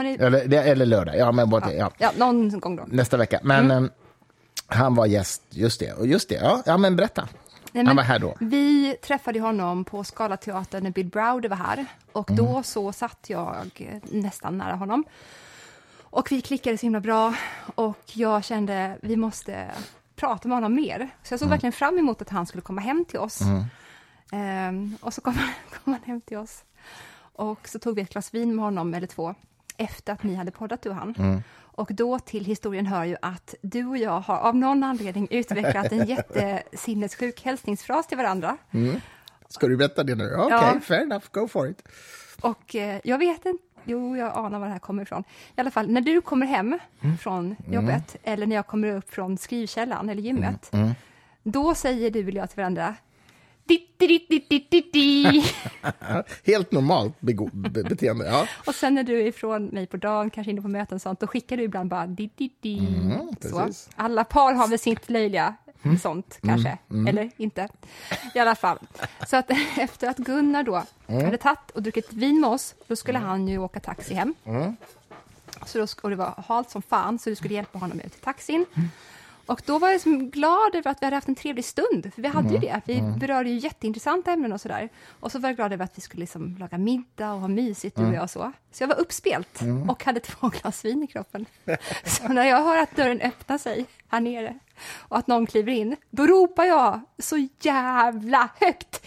[0.03, 0.13] Ni...
[0.19, 1.91] Eller, eller lördag, ja, men både, ja.
[1.97, 2.83] Ja, någon gång då.
[2.87, 3.39] nästa vecka.
[3.43, 3.83] Men Mm.
[3.85, 3.89] eh,
[4.67, 5.95] han var gäst, just det.
[6.05, 7.21] Just det, ja, ja men berätta.
[7.21, 8.35] Nej, han men var här då.
[8.39, 11.85] Vi träffade honom på Scalateatern när Bill Browder var här.
[12.11, 12.45] Och Mm.
[12.45, 13.55] då så satt jag
[14.03, 15.03] nästan nära honom.
[16.01, 17.35] Och vi klickade så himla bra.
[17.75, 19.71] Och jag kände, vi måste
[20.15, 21.09] prata med honom mer.
[21.23, 21.51] Så jag såg Mm.
[21.51, 23.39] verkligen fram emot att han skulle komma hem till oss.
[24.31, 25.49] Ehm, och så kom han,
[25.83, 26.63] kom han hem till oss.
[27.33, 29.35] Och så tog vi ett glas vin med honom, eller två,
[29.77, 31.15] efter att ni hade poddat, du och han.
[31.17, 31.43] Mm.
[31.57, 35.91] Och då till historien hör ju att du och jag har av någon anledning utvecklat
[35.91, 38.57] en jättesinnessjuk hälsningsfras till varandra.
[39.49, 40.35] Ska du berätta det nu?
[40.37, 40.79] Okej, Ja.
[40.83, 41.83] fair enough, go for it.
[42.41, 45.23] Och eh, jag vet inte, jo jag anar var det här kommer ifrån.
[45.55, 47.17] I alla fall, när du kommer hem Mm.
[47.17, 50.91] från jobbet eller när jag kommer upp från skrivkällan eller gymmet, Mm.
[51.43, 52.95] då säger du och jag till varandra
[56.45, 58.25] Helt normalt be- beteende.
[58.25, 58.47] Ja.
[58.65, 61.19] Och sen när du är ifrån mig på dagen, kanske inne på möten och sånt,
[61.19, 62.77] då skickar du ibland bara di, di, di.
[63.41, 63.47] så.
[63.55, 63.61] Mm.
[63.61, 63.73] Mm.
[63.95, 65.55] Alla par har väl sitt löjliga
[66.01, 67.69] sånt kanske, eller inte.
[68.35, 68.77] I alla fall.
[69.27, 71.25] Så att efter att Gunnar då Mm.
[71.25, 74.33] hade tagit och druckit vin med oss, då skulle han ju åka taxi hem.
[74.45, 74.75] Mm.
[75.65, 78.21] Så då, och det var halt som fan, så du skulle hjälpa honom ut till
[78.21, 78.65] taxin.
[79.47, 79.53] Mm.
[79.53, 82.21] Och då var jag liksom glad över att vi hade haft en trevlig stund, för
[82.21, 82.61] vi hade Mm.
[82.61, 82.81] ju det.
[82.85, 84.89] Vi berörde ju jätteintressanta ämnen och sådär.
[85.19, 87.97] Och så var jag glad över att vi skulle liksom laga middag och ha mysigt,
[87.97, 88.09] Mm.
[88.09, 88.51] du och jag och så.
[88.71, 91.45] Så jag var uppspelt och hade två glas vin i kroppen.
[92.05, 94.59] Så när jag hör att dörren öppnar sig här nere
[94.91, 99.05] och att någon kliver in, då ropar jag så jävla högt.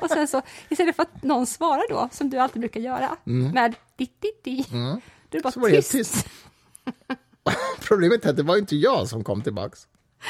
[0.00, 3.16] Och sen så, istället för att någon svarar då, som du alltid brukar göra,
[3.52, 5.00] med ditt, ditt, ditt, då
[5.32, 5.92] det bara Så var tyst.
[5.92, 6.26] tyst.
[7.80, 9.86] Problemet är att det var inte jag som kom tillbaks,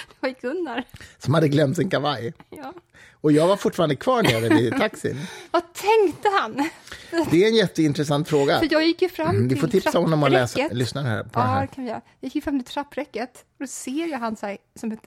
[0.09, 0.85] Det var Gunnar.
[1.19, 2.35] som hade glömt sin kavaj.
[2.51, 2.73] Ja.
[3.13, 5.27] Och jag var fortfarande kvar nere vid taxin.
[5.51, 6.69] Vad tänkte han?
[7.31, 8.59] Det är en jätteintressant fråga.
[8.59, 10.77] För jag gick ju fram Mm, till Vi får tipsa honom att läsa, trappräcket.
[10.79, 11.67] lyssna här på Ja, här.
[11.67, 12.01] kan vi göra.
[12.21, 15.01] Jag gick ju fram till trappräcket och då ser jag han så här, som ett,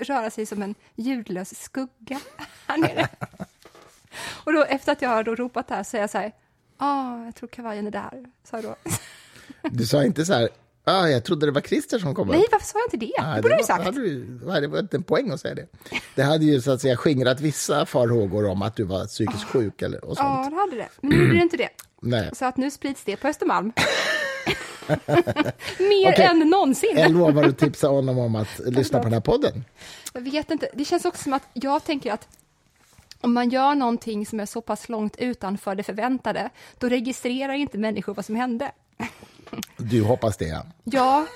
[0.00, 2.20] röra sig som en ljudlös skugga
[2.66, 3.08] här nere.
[4.44, 6.32] Och då efter att jag har ropat här så är jag så här,
[6.78, 8.76] ja, jag tror kavajen är där, sa jag då.
[9.70, 10.48] Du sa inte så här,
[10.84, 12.46] ah, jag trodde det var Christer som kom Nej, upp.
[12.52, 13.22] varför sa jag inte det?
[13.22, 13.84] Nej, det borde var- du sagt.
[13.84, 15.66] Hade du, hade det inte en poäng att säga det.
[16.14, 19.82] Det hade ju så att säga skingrat vissa farhågor om att du var psykiskt sjuk
[19.82, 20.28] eller och sånt.
[20.44, 20.88] Ja, det hade det.
[21.00, 21.68] Men nu gjorde det inte det.
[22.02, 22.30] Nej.
[22.32, 23.72] Så att nu sprids det på Östermalm.
[25.78, 26.24] Mer Okej.
[26.24, 26.94] än någonsin.
[26.98, 29.64] Jag lovar att tipsa honom om att lyssna på den här podden.
[30.12, 32.28] Jag vet inte, det känns också som att jag tänker att
[33.20, 37.78] om man gör någonting som är så pass långt utanför det förväntade, då registrerar inte
[37.78, 38.72] människor vad som hände.
[39.76, 40.66] Du hoppas det, ja.
[40.84, 41.26] Ja,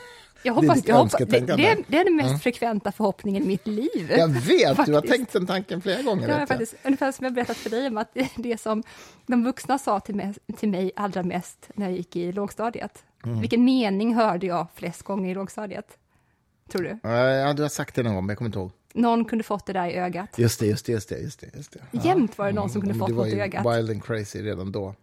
[0.42, 3.46] jag hoppas, ditt jag hoppas det, det, är, det är den mest frekventa förhoppningen i
[3.46, 4.12] mitt liv.
[4.16, 6.28] Jag vet, du har tänkt den tanken flera gånger.
[6.28, 6.48] Det jag.
[6.48, 8.82] faktiskt, ungefär som jag berättat för dig om att det, det som
[9.26, 13.04] de vuxna sa till mig, till mig allra mest när jag gick i lågstadiet.
[13.24, 13.40] Mm.
[13.40, 15.86] Vilken mening hörde jag flest gånger i lågstadiet?
[16.68, 16.98] Tror du?
[17.02, 18.70] Ja, du har sagt det någon gång, men jag kommer inte ihåg.
[18.94, 20.38] Någon kunde fått det där i ögat.
[20.38, 21.18] Just det, just det, just det.
[21.18, 21.80] Just det, just det.
[21.90, 22.00] Ja.
[22.04, 23.76] Jämt var det någon som kunde Men fått var något i ögat.
[23.76, 24.94] wild and crazy redan då.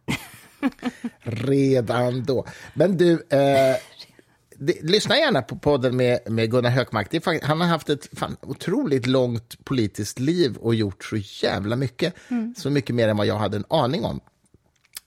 [1.19, 2.45] redan då.
[2.73, 3.75] Men du, eh,
[4.57, 7.07] det, lyssna gärna på podden med, med Gunnar Hökmark.
[7.11, 11.75] Det är han har haft ett fan, otroligt långt politiskt liv och gjort så jävla
[11.75, 12.13] mycket.
[12.29, 12.55] Mm.
[12.57, 14.19] Så mycket mer än vad jag hade en aning om.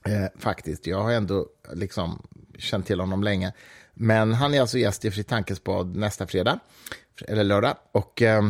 [0.06, 0.86] Eh, faktiskt.
[0.86, 2.22] Jag har ändå liksom
[2.58, 3.52] känt till honom länge.
[3.94, 6.58] Men han är alltså gäst i Fritt Tankespad nästa fredag,
[7.28, 7.76] eller lördag.
[7.92, 8.42] Och eh,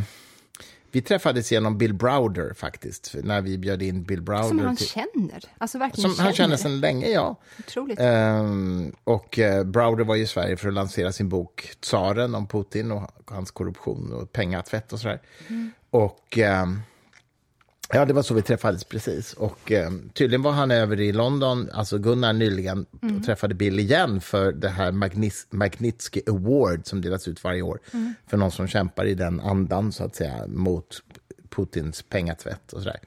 [0.92, 4.48] vi träffades genom Bill Browder faktiskt, när vi bjöd in Bill Browder.
[4.48, 5.44] Som han till, känner.
[5.58, 7.36] Alltså verkligen som han känner sedan länge, ja.
[7.58, 8.00] Otroligt.
[8.00, 12.92] Ehm, och eh, Browder var i Sverige för att lansera sin bok Tsaren om Putin
[12.92, 15.20] och hans korruption och pengatvätt och sådär.
[15.90, 16.80] Och ehm,
[17.92, 19.32] ja, det var så vi träffades precis.
[19.32, 22.86] Och ehm, tydligen var han över i London, alltså Gunnar nyligen,
[23.18, 27.78] och träffade Bill igen för det här Magnis- Magnitsky Award som delas ut varje år
[28.26, 31.02] för någon som kämpar i den andan, så att säga, mot
[31.50, 33.00] Putins pengatvätt och sådär.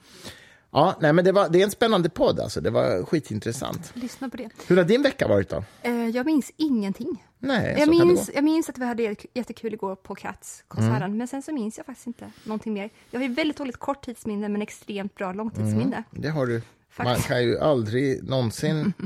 [0.74, 2.62] Ja, nej, men det, var, det är en spännande podd, alltså.
[2.62, 3.92] det var skitintressant.
[3.94, 4.50] Lyssna på det.
[4.68, 5.64] Hur har din vecka varit då?
[5.82, 7.24] Eh, jag minns ingenting.
[7.40, 11.54] Nej, Jag minns, jag minns att vi hade jättekul igår på Cats-konserten, men sen så
[11.54, 12.90] minns jag faktiskt inte någonting mer.
[13.12, 16.04] Jag har ju väldigt dåligt korttidsminne, men extremt bra långtidsminne.
[16.12, 16.54] Det har du.
[16.54, 16.62] Man
[17.08, 17.28] Faktiskt.
[17.28, 18.94] kan ju aldrig någonsin...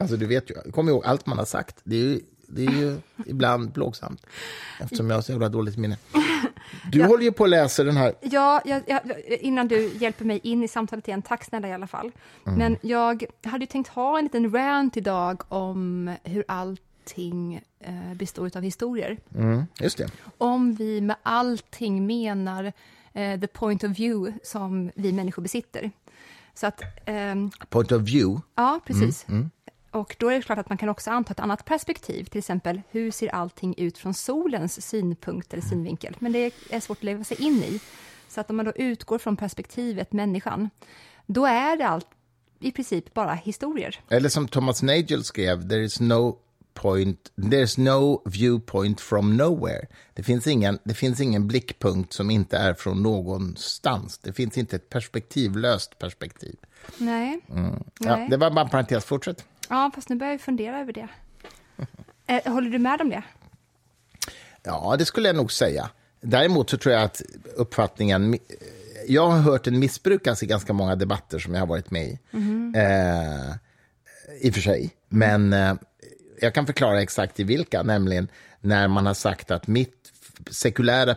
[0.00, 1.80] Alltså du vet ju, kom ihåg allt man har sagt.
[1.84, 4.26] Det är ju, det är ju ibland plågsamt,
[4.80, 5.96] eftersom jag har så jävla dåligt minne.
[6.92, 8.14] Du håller ju på att läsa den här...
[8.20, 9.00] Ja, jag, jag,
[9.40, 12.12] innan du hjälper mig in i samtalet igen, tack snälla i alla fall.
[12.44, 18.62] Men jag hade tänkt ha en liten rant idag om hur allting eh, består av
[18.62, 19.18] historier.
[19.34, 20.10] Mm, just det.
[20.38, 22.72] Om vi med allting menar
[23.12, 25.90] eh, the point of view som vi människor besitter.
[26.54, 28.42] Så att, ehm, Point of view.
[28.54, 29.26] ja, precis.
[29.90, 32.82] Och då är det klart att man kan också anta ett annat perspektiv, till exempel
[32.90, 36.16] hur ser allting ut från solens synpunkt eller synvinkel?
[36.18, 37.80] Men det är svårt att leva sig in i.
[38.28, 40.70] Så att om man då utgår från perspektivet människan,
[41.26, 42.06] då är det allt
[42.60, 44.00] i princip bara historier.
[44.08, 46.38] Eller som Thomas Nagel skrev, there is no
[46.74, 49.86] point, there's no viewpoint from nowhere.
[50.14, 54.18] Det finns, ingen, det finns ingen blickpunkt som inte är från någonstans.
[54.18, 56.56] Det finns inte ett perspektivlöst perspektiv.
[56.98, 57.40] Nej.
[57.46, 58.28] Ja, Nej.
[58.30, 59.44] det var bara en parentes, fortsätt.
[59.68, 61.08] Ja, fast nu börjar jag fundera över det.
[62.30, 63.22] Eh, håller du med om det?
[64.62, 65.90] Ja, det skulle jag nog säga.
[66.20, 67.22] Däremot så tror jag att
[67.56, 68.38] uppfattningen...
[69.06, 72.18] Jag har hört den missbrukas i ganska många debatter som jag har varit med i.
[72.32, 72.74] Mm.
[72.74, 73.54] Eh,
[74.40, 74.90] I och för sig.
[75.08, 75.74] Men eh,
[76.40, 78.28] jag kan förklara exakt i vilka, nämligen
[78.60, 80.12] när man har sagt att mitt
[80.50, 81.16] sekulära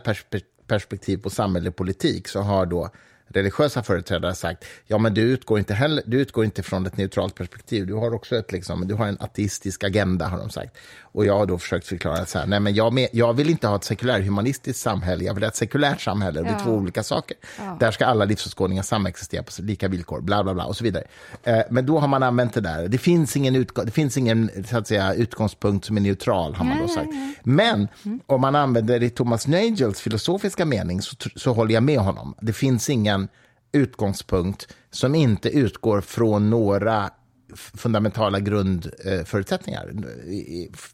[0.66, 2.90] perspektiv på samhälle och politik så har då
[3.32, 7.34] religiösa företrädare sagt ja men du utgår inte, heller, du utgår inte från ett neutralt
[7.34, 10.76] perspektiv, du har också ett, liksom, du har en ateistisk agenda, har de sagt.
[11.14, 13.76] Och jag har då försökt förklara så här, nej men jag, jag vill inte ha
[13.76, 17.36] ett sekulärhumanistiskt samhälle, jag vill ha ett sekulärt samhälle, det är två olika saker.
[17.58, 17.76] Ja.
[17.80, 21.04] Där ska alla livsåskådningar samexistera på lika villkor, bla bla bla och så vidare.
[21.42, 24.50] Eh, men då har man använt det där, det finns ingen, utgång, det finns ingen
[24.68, 27.08] så att säga, utgångspunkt som är neutral, har man då sagt.
[27.42, 28.20] Men mm.
[28.26, 32.34] om man använder det i Thomas Nagels filosofiska mening så, så håller jag med honom.
[32.40, 33.28] Det finns ingen
[33.72, 37.10] utgångspunkt som inte utgår från några
[37.56, 39.92] fundamentala grundförutsättningar,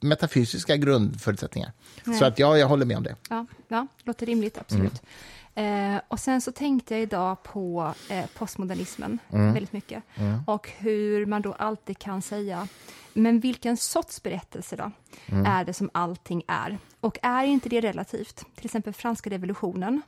[0.01, 1.73] metafysiska grundförutsättningar.
[2.05, 2.19] Nej.
[2.19, 3.17] Så att ja, jag håller med om det.
[3.31, 5.03] Ja, ja låter rimligt, absolut.
[5.55, 5.95] Mm.
[5.95, 9.55] Eh, och sen så tänkte jag idag på eh, postmodernismen mm.
[9.55, 10.03] väldigt mycket.
[10.15, 10.41] Mm.
[10.47, 12.69] Och hur man då alltid kan säga,
[13.13, 14.91] men vilken sorts berättelse då
[15.27, 15.47] mm.
[15.47, 16.79] är det som allting är?
[17.01, 18.45] Och är inte det relativt?
[18.57, 20.03] Till exempel franska revolutionen.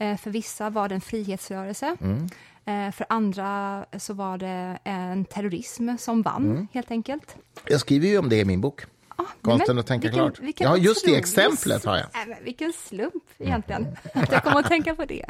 [0.00, 0.12] Mm.
[0.12, 1.96] Eh, för vissa var det en frihetsrörelse.
[2.00, 2.28] Mm.
[2.64, 6.68] Eh, för andra så var det en terrorism som vann, mm.
[6.72, 7.36] helt enkelt.
[7.68, 8.84] Jag skriver ju om det i min bok.
[9.08, 10.40] Ah, Konsten att tänka vilken, klart.
[10.40, 12.30] Vilken ja, just det exemplet har jag.
[12.30, 15.26] Äh, vilken slump egentligen, att jag kom att tänka på det.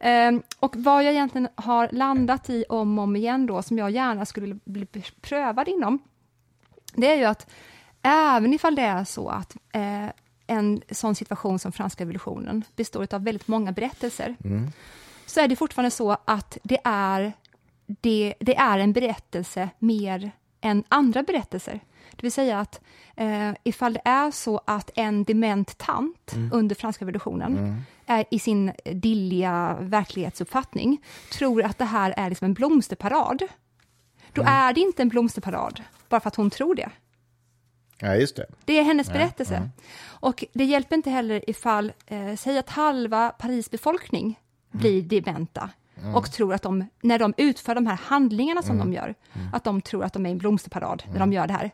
[0.00, 3.90] Um, och vad jag egentligen har landat i om och om igen då, som jag
[3.90, 4.86] gärna skulle bli
[5.20, 5.98] prövad inom,
[6.94, 7.50] det är ju att
[8.02, 10.06] även ifall det är så att eh,
[10.46, 14.70] en sån situation som franska revolutionen består av väldigt många berättelser, mm.
[15.26, 17.32] så är det fortfarande så att det är,
[17.86, 21.80] det, det är en berättelse mer än andra berättelser.
[22.10, 22.80] Det vill säga att
[23.16, 26.50] eh, ifall det är så att en dement tant mm.
[26.52, 27.82] under franska revolutionen mm.
[28.06, 31.02] är i sin dilliga verklighetsuppfattning
[31.32, 33.42] tror att det här är liksom en blomsterparad,
[34.32, 34.54] då mm.
[34.54, 36.90] är det inte en blomsterparad bara för att hon tror det.
[38.04, 38.46] Ja, just det.
[38.64, 39.70] det är hennes berättelse.
[39.76, 44.80] Ja, Och det hjälper inte heller ifall, eh, säg att halva Paris befolkning mm.
[44.82, 45.70] blir dementa
[46.02, 46.14] mm.
[46.14, 48.90] och tror att de, när de utför de här handlingarna som mm.
[48.90, 49.48] de gör, mm.
[49.52, 51.32] att de tror att de är i en blomsterparad när de mm.
[51.32, 51.70] gör det här.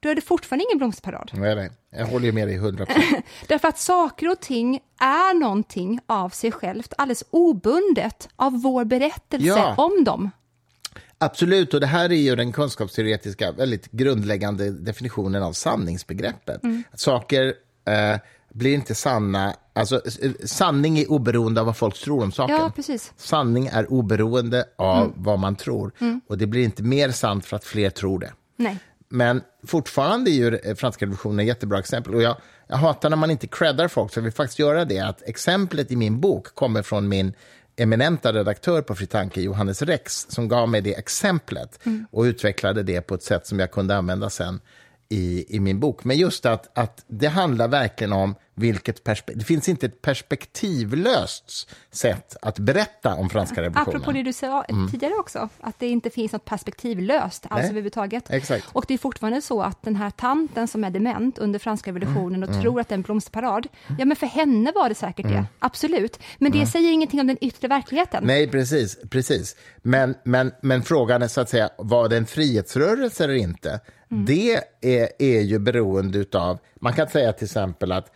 [0.00, 1.30] Då är det fortfarande ingen blomsterparad.
[1.34, 1.70] Nej, nej.
[1.90, 2.86] Jag håller med dig hundra
[3.48, 9.46] Därför att saker och ting är någonting av sig självt, alldeles obundet av vår berättelse
[9.46, 9.74] ja.
[9.76, 10.30] om dem.
[11.18, 16.64] Absolut, och det här är ju den kunskapsteoretiska, väldigt grundläggande definitionen av sanningsbegreppet.
[16.64, 16.82] Mm.
[16.94, 17.54] Saker
[17.84, 18.18] eh,
[18.52, 20.00] blir inte sanna, alltså
[20.44, 22.56] sanning är oberoende av vad folk tror om saken.
[22.56, 23.12] Ja, precis.
[23.16, 25.12] Sanning är oberoende av mm.
[25.16, 26.20] vad man tror, mm.
[26.28, 28.32] och det blir inte mer sant för att fler tror det.
[28.56, 28.78] Nej.
[29.08, 32.14] Men fortfarande är ju franska revolutionen ett jättebra exempel.
[32.14, 35.00] Och jag, jag hatar när man inte creddar folk, så jag vill faktiskt göra det.
[35.00, 37.32] Att exemplet i min bok kommer från min
[37.78, 42.06] eminenta redaktör på Fritanke, Johannes Rex, som gav mig det exemplet mm.
[42.10, 44.60] och utvecklade det på ett sätt som jag kunde använda sen
[45.08, 46.04] i, i min bok.
[46.04, 49.38] Men just att, att det handlar verkligen om vilket perspektiv...
[49.38, 53.96] Det finns inte ett perspektivlöst sätt att berätta om franska revolutionen.
[53.96, 54.90] Apropå det du sa mm.
[54.90, 57.70] tidigare också, att det inte finns något perspektivlöst alls Nej.
[57.70, 58.30] överhuvudtaget.
[58.30, 58.66] Exakt.
[58.72, 62.34] Och det är fortfarande så att den här tanten som är dement under franska revolutionen
[62.34, 62.42] mm.
[62.42, 62.62] och mm.
[62.62, 63.68] tror att det är en blomsterparad,
[63.98, 65.46] ja men för henne var det säkert det, mm.
[65.58, 66.18] absolut.
[66.38, 66.68] Men det mm.
[66.68, 68.24] säger ingenting om den yttre verkligheten.
[68.24, 68.98] Nej, precis.
[69.10, 69.56] precis.
[69.82, 73.80] Men, men, men frågan är så att säga, var det en frihetsrörelse eller inte?
[74.10, 74.24] Mm.
[74.24, 78.12] Det är, är ju beroende av, man kan säga till exempel att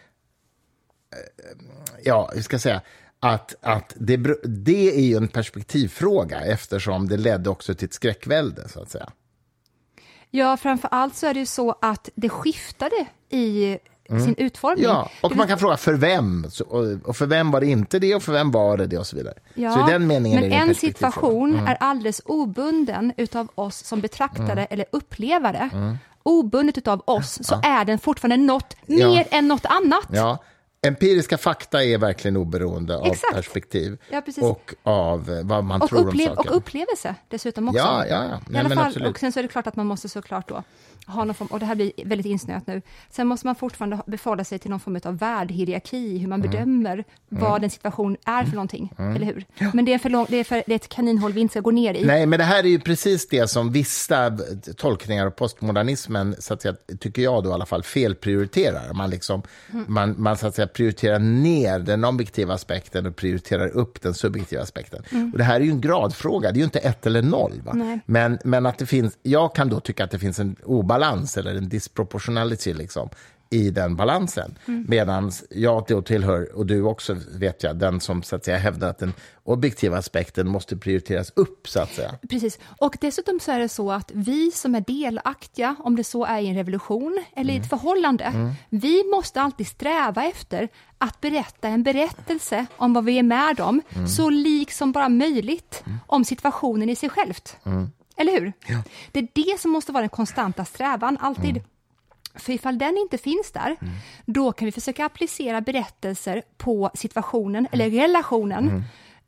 [2.03, 2.81] ja, vi ska säga,
[3.21, 8.69] att, att det, det är ju en perspektivfråga eftersom det ledde också till ett skräckvälde,
[8.69, 9.11] så att säga.
[10.31, 13.79] Ja, framför allt så är det ju så att det skiftade i
[14.13, 14.25] mm.
[14.25, 14.85] sin utformning.
[14.85, 16.47] Ja, och man kan fråga för vem,
[17.05, 19.17] och för vem var det inte det och för vem var det det och så
[19.17, 19.35] vidare.
[19.55, 21.67] Ja, så i den meningen men en situation mm.
[21.67, 24.67] är alldeles obunden utav oss som betraktare mm.
[24.71, 25.71] eller upplevare.
[25.73, 25.99] Mm.
[26.23, 27.81] Obundet av oss så ja.
[27.81, 29.09] är den fortfarande något ja.
[29.09, 30.07] mer än något annat.
[30.11, 30.39] Ja,
[30.87, 33.35] Empiriska fakta är verkligen oberoende av Exakt.
[33.35, 36.51] perspektiv ja, och av eh, vad man och tror om saker.
[36.51, 37.79] Och upplevelse dessutom också.
[37.79, 38.41] Ja, ja, ja.
[38.49, 40.63] Nej, I alla fall, och sen så är det klart att man måste såklart då
[41.07, 44.45] ha någon form, och det här blir väldigt insnöat nu, sen måste man fortfarande befalla
[44.45, 46.51] sig till någon form av värdhierarki, hur man mm.
[46.51, 47.05] bedömer mm.
[47.29, 49.17] vad en situation är för någonting, mm.
[49.17, 49.45] eller hur?
[49.59, 49.71] Ja.
[49.75, 51.61] Men det är, för lång, det, är för, det är ett kaninhål vi inte ska
[51.61, 52.05] gå ner i.
[52.05, 54.39] Nej, men det här är ju precis det som vissa
[54.77, 58.93] tolkningar av postmodernismen, så att säga, tycker jag då i alla fall, felprioriterar.
[58.93, 59.43] Man, liksom,
[59.73, 59.85] mm.
[59.89, 64.63] man, man så att säga, prioriterar ner den objektiva aspekten och prioriterar upp den subjektiva
[64.63, 65.03] aspekten.
[65.11, 65.33] Mm.
[65.33, 67.63] Och det här är ju en gradfråga, det är ju inte ett eller noll.
[68.07, 71.55] Men, men att det finns, jag kan då tycka att det finns en obalans eller
[71.55, 73.09] en disproportionality liksom,
[73.53, 74.59] i den balansen.
[74.69, 74.85] Mm.
[74.89, 78.91] Medan jag då tillhör, och du också vet jag, den som så att säga, hävdar
[78.91, 79.13] att den
[79.45, 81.69] objektiva aspekten måste prioriteras upp.
[81.69, 82.15] så att säga.
[82.31, 82.59] Precis.
[82.79, 86.41] Och dessutom så är det så att vi som är delaktiga, om det så är
[86.41, 87.63] i en revolution eller mm.
[87.63, 88.53] i ett förhållande, mm.
[88.71, 93.83] vi måste alltid sträva efter att berätta en berättelse om vad vi är med om,
[93.89, 94.09] mm.
[94.09, 95.99] så lik som bara möjligt mm.
[96.07, 97.57] om situationen i sig självt.
[97.65, 97.91] Mm.
[98.17, 98.53] Eller hur?
[98.67, 98.83] Ja.
[99.13, 101.63] Det är det som måste vara den konstanta strävan, alltid.
[102.33, 102.41] Mm.
[102.41, 103.95] För ifall den inte finns där, mm.
[104.27, 108.83] då kan vi försöka applicera berättelser på situationen eller relationen mm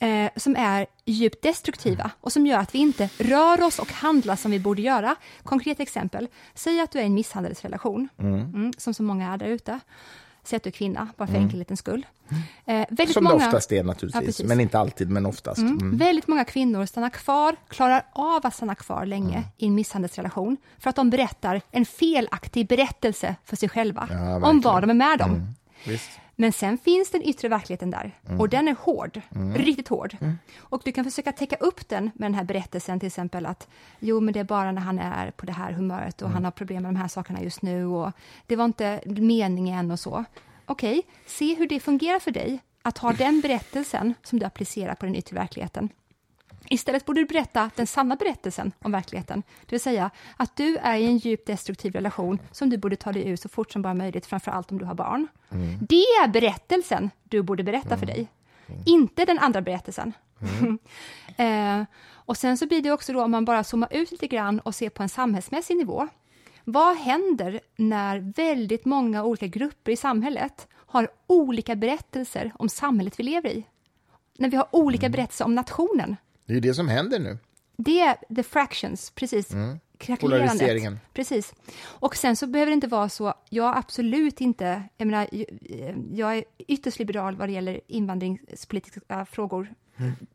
[0.05, 4.37] eh, som är djupt destruktiva och som gör att vi inte rör oss och handlar
[4.37, 5.17] som vi borde göra.
[5.43, 8.35] Konkret exempel, säg att du är i en misshandelsrelation, mm.
[8.35, 9.81] Mm, som så många är där ute.
[10.51, 11.45] Du är kvinna, bara för mm.
[11.45, 12.07] enkelhetens skull.
[12.65, 15.59] Eh, väldigt som många, det oftast är naturligtvis, ja, men inte alltid, men oftast.
[15.59, 15.79] Mm.
[15.79, 15.97] Mm.
[15.97, 19.49] Väldigt många kvinnor stannar kvar, klarar av att stanna kvar länge mm.
[19.57, 24.61] i en misshandelsrelation, för att de berättar en felaktig berättelse för sig själva, ja, om
[24.61, 25.55] vad de är med om.
[25.85, 25.99] Mm.
[26.37, 28.41] Men sen finns den yttre verkligheten där mm.
[28.41, 29.55] och den är hård, mm.
[29.55, 30.17] riktigt hård.
[30.21, 30.39] Mm.
[30.57, 34.21] Och du kan försöka täcka upp den med den här berättelsen till exempel att jo,
[34.21, 36.35] men det är bara när han är på det här humöret och mm.
[36.35, 38.13] han har problem med de här sakerna just nu och
[38.47, 40.25] det var inte meningen och så.
[40.67, 44.95] Okej, okay, se hur det fungerar för dig att ha den berättelsen som du applicerar
[44.95, 45.89] på den yttre verkligheten.
[46.69, 50.97] Istället borde du berätta den sanna berättelsen om verkligheten, det vill säga att du är
[50.97, 53.95] i en djupt destruktiv relation som du borde ta dig ur så fort som bara
[53.95, 55.27] möjligt, framför allt om du har barn.
[55.51, 55.79] Mm.
[55.81, 57.99] Det är berättelsen du borde berätta mm.
[57.99, 58.29] för dig,
[58.67, 58.83] mm.
[58.87, 60.13] inte den andra berättelsen.
[60.61, 60.79] Mm.
[61.37, 64.61] eh, och sen så blir det också då, om man bara zoomar ut lite grann
[64.61, 66.09] och ser på en samhällsmässig nivå,
[66.65, 73.23] vad händer när väldigt många olika grupper i samhället har olika berättelser om samhället vi
[73.23, 73.67] lever i?
[74.39, 75.13] När vi har olika mm.
[75.13, 76.17] berättelser om nationen.
[76.47, 77.39] Det är ju det som händer nu.
[77.77, 79.53] Det är the fractions, precis.
[79.53, 79.79] Mm.
[80.21, 81.01] Polariseringen.
[81.13, 81.55] Precis.
[81.83, 85.29] Och sen så behöver det inte vara så, jag absolut inte, jag menar,
[86.13, 89.75] jag är ytterst liberal vad det gäller invandringspolitiska frågor.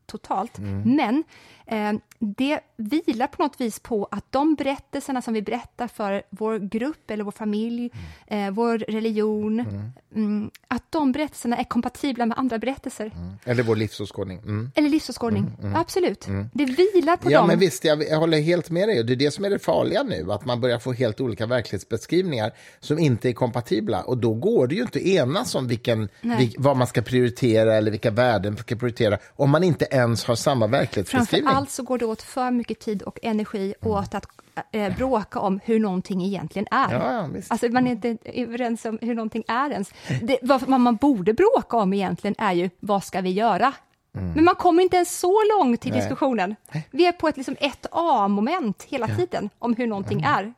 [0.06, 0.58] Totalt.
[0.58, 0.96] Mm.
[0.96, 1.24] Men
[1.66, 2.60] eh, det
[3.06, 7.24] vilar på något vis på att de berättelserna som vi berättar för vår grupp eller
[7.24, 7.90] vår familj,
[8.28, 8.48] mm.
[8.48, 9.92] eh, vår religion, mm.
[10.14, 13.12] mm att de berättelserna är kompatibla med andra berättelser.
[13.16, 13.32] Mm.
[13.44, 14.38] Eller vår livsåskådning.
[14.38, 14.72] Mm.
[14.74, 16.26] Eller livsåskådning, absolut.
[16.52, 17.48] Det vilar på ja, dem.
[17.48, 19.04] Men visst, jag, jag håller helt med dig.
[19.04, 22.52] Det är det som är det farliga nu, att man börjar få helt olika verklighetsbeskrivningar
[22.80, 24.02] som inte är kompatibla.
[24.02, 27.74] Och då går det ju inte att enas om vilken, vil, vad man ska prioritera
[27.74, 31.46] eller vilka värden man ska prioritera om man inte ens har samma verklighetsbeskrivning.
[31.46, 33.96] Framför allt så går det åt för mycket tid och energi mm.
[33.96, 34.26] åt att
[34.72, 36.92] eh, bråka om hur någonting egentligen är.
[36.92, 39.90] Ja, ja, alltså man är inte överens om hur någonting är ens.
[40.22, 43.72] Det, vad man borde bråka om egentligen är ju, vad ska vi göra?
[44.14, 44.32] Mm.
[44.32, 46.56] Men man kommer inte ens så långt i diskussionen.
[46.90, 49.16] Vi är på ett liksom 1A-moment hela ja.
[49.16, 50.34] tiden om hur någonting mm.
[50.34, 50.54] är.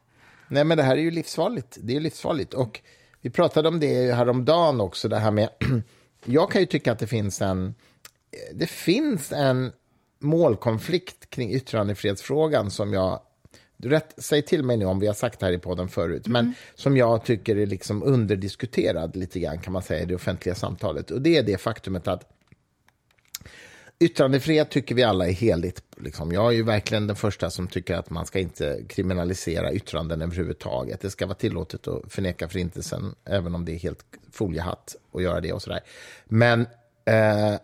[0.49, 1.79] Nej, men det här är ju livsfarligt.
[1.81, 2.55] Det är livsfarligt.
[2.55, 2.81] Och
[3.21, 5.49] vi pratade om det häromdagen också, det här med...
[6.25, 7.75] jag kan ju tycka att det finns en
[8.55, 9.73] det finns en
[10.19, 13.21] målkonflikt kring yttrandefrihetsfrågan som jag
[13.85, 16.45] Rätt, säg till mig nu om vi har sagt det här i podden förut, mm.
[16.47, 20.55] men som jag tycker är liksom underdiskuterad lite grann kan man säga i det offentliga
[20.55, 21.11] samtalet.
[21.11, 22.33] Och det är det faktumet att
[23.99, 25.83] yttrandefrihet tycker vi alla är heligt.
[25.97, 26.33] Liksom.
[26.33, 31.01] Jag är ju verkligen den första som tycker att man ska inte kriminalisera yttranden överhuvudtaget.
[31.01, 35.41] Det ska vara tillåtet att förneka förintelsen, även om det är helt foliehatt att göra
[35.41, 35.81] det och sådär.
[36.25, 36.67] Men
[37.05, 37.55] eh,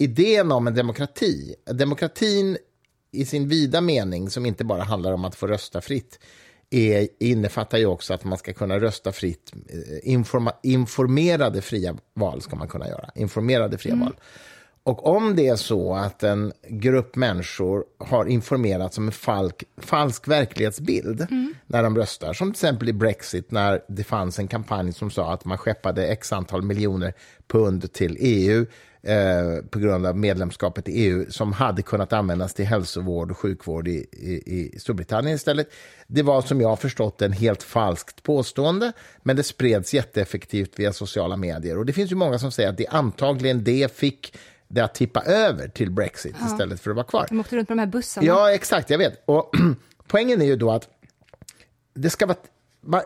[0.00, 2.56] idén om en demokrati, demokratin
[3.12, 6.18] i sin vida mening, som inte bara handlar om att få rösta fritt,
[6.70, 9.52] är, innefattar ju också att man ska kunna rösta fritt.
[9.54, 13.10] Eh, informa, informerade fria val ska man kunna göra.
[13.14, 14.04] Informerade fria mm.
[14.04, 14.14] val.
[14.82, 20.28] Och om det är så att en grupp människor har informerats om en falk, falsk
[20.28, 21.54] verklighetsbild mm.
[21.66, 25.32] när de röstar, som till exempel i Brexit när det fanns en kampanj som sa
[25.32, 27.12] att man skeppade x antal miljoner
[27.46, 28.66] pund till EU
[29.02, 33.88] eh, på grund av medlemskapet i EU som hade kunnat användas till hälsovård och sjukvård
[33.88, 34.42] i, i,
[34.74, 35.70] i Storbritannien istället.
[36.06, 40.92] Det var som jag har förstått en helt falskt påstående, men det spreds jätteeffektivt via
[40.92, 41.78] sociala medier.
[41.78, 44.34] Och det finns ju många som säger att det antagligen det fick
[44.68, 46.46] det att tippa över till Brexit ja.
[46.46, 47.26] istället för att vara kvar.
[47.28, 48.26] De åkte runt med de här bussarna.
[48.26, 49.22] Ja, exakt, jag vet.
[49.24, 49.50] Och
[50.06, 50.88] poängen är ju då att
[51.94, 52.38] det ska vara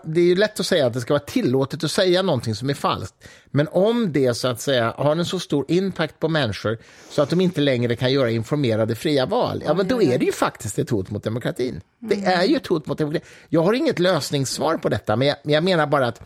[0.04, 2.70] det är ju lätt att säga att det ska vara tillåtet att säga någonting som
[2.70, 3.14] är falskt.
[3.46, 6.78] Men om det så att säga har en så stor impact på människor
[7.10, 10.24] så att de inte längre kan göra informerade fria val, ja, men då är det
[10.24, 11.80] ju faktiskt ett hot mot demokratin.
[11.98, 12.40] Det mm.
[12.40, 13.28] är ju ett hot mot demokratin.
[13.48, 16.22] Jag har inget lösningssvar på detta, men jag, jag menar bara att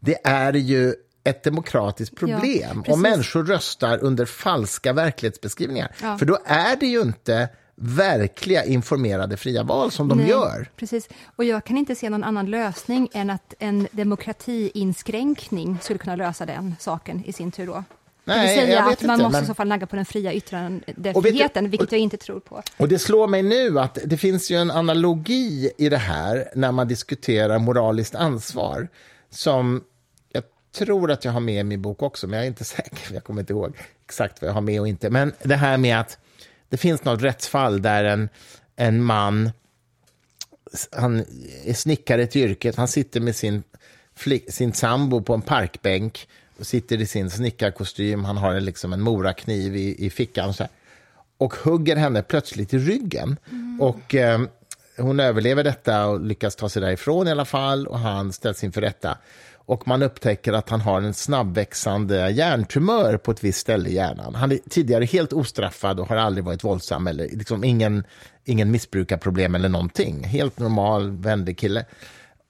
[0.00, 5.94] det är ju ett demokratiskt problem ja, om människor röstar under falska verklighetsbeskrivningar.
[6.02, 6.18] Ja.
[6.18, 10.70] För då är det ju inte verkliga informerade fria val som de Nej, gör.
[10.76, 16.16] Precis, och jag kan inte se någon annan lösning än att en demokratiinskränkning skulle kunna
[16.16, 17.84] lösa den saken i sin tur då.
[18.24, 20.04] Nej, det vill säga att man inte, måste men- i så fall nagga på den
[20.04, 22.62] fria yttrandefriheten, vilket jag inte tror på.
[22.76, 26.72] Och det slår mig nu att det finns ju en analogi i det här när
[26.72, 28.88] man diskuterar moraliskt ansvar
[29.30, 29.84] som
[30.32, 30.44] jag
[30.78, 33.24] tror att jag har med i min bok också, men jag är inte säker, jag
[33.24, 35.10] kommer inte ihåg exakt vad jag har med och inte.
[35.10, 36.18] Men det här med att
[36.72, 38.28] det finns något rättsfall där en,
[38.76, 39.50] en man,
[40.92, 41.24] han
[41.64, 43.62] är snickare till yrket, han sitter med sin,
[44.48, 49.76] sin sambo på en parkbänk och sitter i sin snickarkostym, han har liksom en morakniv
[49.76, 50.70] i, i fickan så här,
[51.38, 53.36] och hugger henne plötsligt i ryggen.
[53.80, 54.40] Och eh,
[54.96, 57.86] hon överlever detta och lyckas ta sig därifrån i alla fall.
[57.86, 59.18] Och han ställs inför rätta.
[59.72, 64.34] Och man upptäcker att han har en snabbväxande hjärntumör på ett visst ställe i hjärnan.
[64.34, 68.04] Han är tidigare helt ostraffad och har aldrig varit våldsam eller liksom ingen,
[68.44, 70.24] ingen missbrukarproblem eller någonting.
[70.24, 71.84] Helt normal, vänlig kille.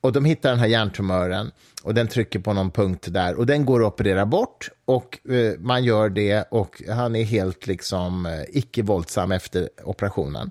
[0.01, 1.51] Och de hittar den här hjärntumören
[1.83, 5.59] och den trycker på någon punkt där och den går att operera bort och eh,
[5.59, 10.51] man gör det och han är helt liksom eh, icke våldsam efter operationen.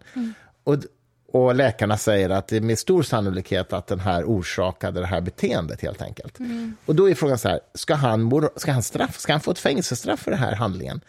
[0.63, 0.75] Och,
[1.31, 5.21] och läkarna säger att det är med stor sannolikhet att den här orsakade det här
[5.21, 6.37] beteendet helt enkelt.
[6.85, 9.59] Och då är frågan så här, ska han, ska han straff, ska han få ett
[9.59, 11.01] fängelsestraff för den här handlingen?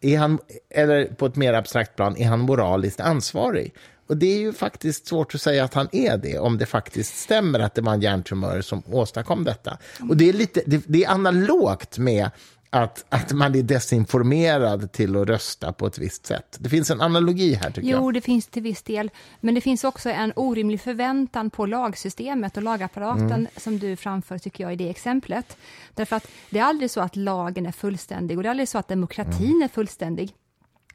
[0.00, 0.38] Är han,
[0.70, 3.74] eller på ett mer abstrakt plan, är han moraliskt ansvarig?
[4.06, 7.16] Och det är ju faktiskt svårt att säga att han är det, om det faktiskt
[7.16, 9.78] stämmer att det var en hjärntumör som åstadkom detta.
[10.08, 12.30] Och det är, lite, det, det är analogt med
[12.70, 16.56] att, att man är desinformerad till att rösta på ett visst sätt.
[16.60, 18.02] Det finns en analogi här, tycker jag.
[18.02, 19.10] Jo, det finns till viss del,
[19.40, 23.46] men det finns också en orimlig förväntan på lagsystemet och lagapparaten Mm.
[23.56, 25.56] som du framför, tycker jag, i det exemplet.
[25.94, 28.78] Därför att det är aldrig så att lagen är fullständig och det är aldrig så
[28.78, 29.62] att demokratin Mm.
[29.62, 30.32] är fullständig.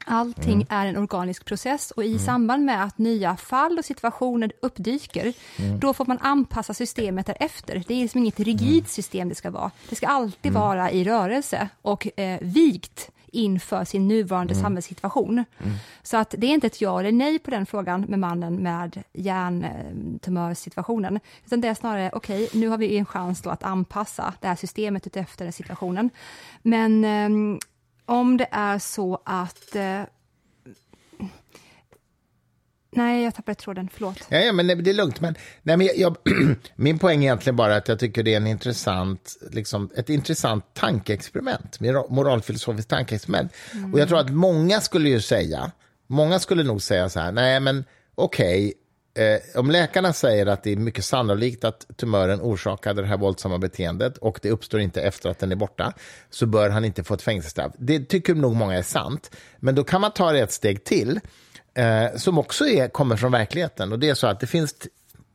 [0.06, 5.34] Allting är en organisk process och i samband med att nya fall och situationer uppdyker,
[5.80, 7.84] då får man anpassa systemet därefter.
[7.88, 9.72] Det är liksom inget rigidt system det ska vara.
[9.90, 15.46] Det ska alltid vara i rörelse och eh, vikt inför sin nuvarande samhällssituation.
[16.04, 19.04] Så att det är inte ett ja eller nej på den frågan med mannen med
[19.14, 24.48] hjärntumörsituationen, utan det är snarare, okej, nu har vi en chans då att anpassa det
[24.48, 26.10] här systemet utefter den situationen.
[26.62, 27.60] Men ehm,
[28.06, 29.76] om det är så att...
[29.76, 30.02] Eh,
[32.92, 34.18] nej, jag tappade tråden, förlåt.
[34.30, 35.22] Ja, ja, men det är lugnt.
[35.22, 36.18] Men, nej, men jag, jag,
[36.76, 40.66] min poäng är egentligen bara att jag tycker det är en intressant, liksom, ett intressant
[40.74, 43.52] tankeexperiment, mora- moralfilosofiskt tankeexperiment.
[43.94, 45.72] Och jag tror att många skulle ju säga,
[46.08, 47.86] många skulle nog säga så här, nej men
[48.16, 48.74] okej,
[49.16, 53.58] eh, om läkarna säger att det är mycket sannolikt att tumören orsakade det här våldsamma
[53.58, 55.94] beteendet och det uppstår inte efter att den är borta,
[56.30, 57.72] så bör han inte få ett fängelsestraff.
[57.78, 61.20] Det tycker nog många är sant, men då kan man ta det ett steg till
[61.74, 63.92] eh, som också är, kommer från verkligheten.
[63.92, 64.76] Och det är så att det finns,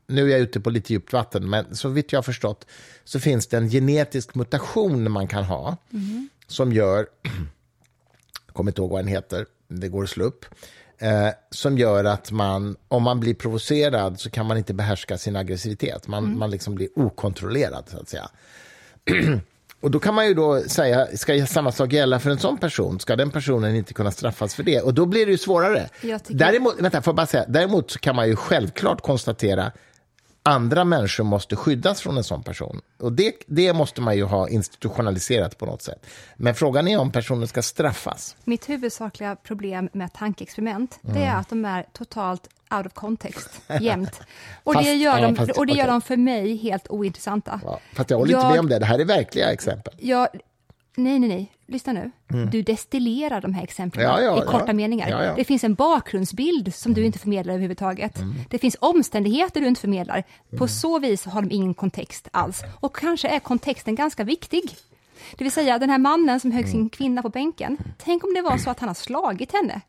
[0.07, 2.67] nu är jag ute på lite djupt vatten, men så vitt jag har förstått
[3.05, 5.77] så finns det en genetisk mutation man kan ha
[6.47, 7.07] som gör,
[8.47, 10.45] jag kommer inte ihåg vad den heter, det går att slå upp,
[11.01, 15.37] eh, som gör att man, om man blir provocerad så kan man inte behärska sin
[15.37, 16.09] aggressivitet.
[16.09, 18.31] Man, man liksom blir okontrollerad, så att säga.
[19.81, 23.01] Och då kan man ju då säga, ska samma sak gälla för en sån person?
[23.01, 24.81] Ska den personen inte kunna straffas för det?
[24.81, 25.89] Och då blir det ju svårare.
[26.29, 29.73] Däremot, vänta, får bara säga, däremot så kan man ju självklart konstatera
[30.51, 32.81] andra människor måste skyddas från en sån person.
[32.99, 36.07] Och det, det måste man ju ha institutionaliserat på något sätt.
[36.37, 38.37] Men frågan är om personen ska straffas.
[38.45, 44.21] Mitt huvudsakliga problem med tankeexperiment, det är att de är totalt out of context, jämt.
[44.65, 45.91] Och, Fast- det gör, ja, de, fast- och det gör okej.
[45.93, 47.61] de för mig helt ointressanta.
[47.65, 48.79] Ja, fast jag håller inte Jag- med om det.
[48.79, 49.95] Det här är verkliga exempel.
[49.99, 50.29] Jag,
[50.97, 52.11] nej, nej, nej, lyssna nu.
[52.53, 54.25] Du destillerar de här exemplen Mm.
[54.25, 54.73] Ja, ja, i korta ja.
[54.73, 55.23] meningar.
[55.25, 55.37] Mm.
[55.37, 58.19] Det finns en bakgrundsbild som du inte förmedlar överhuvudtaget.
[58.51, 60.23] Det finns omständigheter du inte förmedlar.
[60.51, 60.69] På Mm.
[60.69, 62.63] så vis har de ingen kontext alls.
[62.81, 64.63] Och kanske är kontexten ganska viktig.
[65.37, 66.73] Det vill säga, den här mannen som högg Mm.
[66.73, 67.79] sin kvinna på bänken.
[67.99, 69.81] Tänk om det var så att han har slagit henne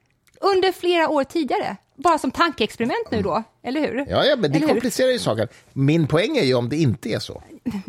[0.41, 1.77] under flera år tidigare.
[1.95, 4.05] Bara som tankeexperiment nu då, eller hur?
[4.09, 5.47] Ja, ja, men det komplicerar ju saken.
[5.73, 7.43] Min poäng är ju om det inte är så.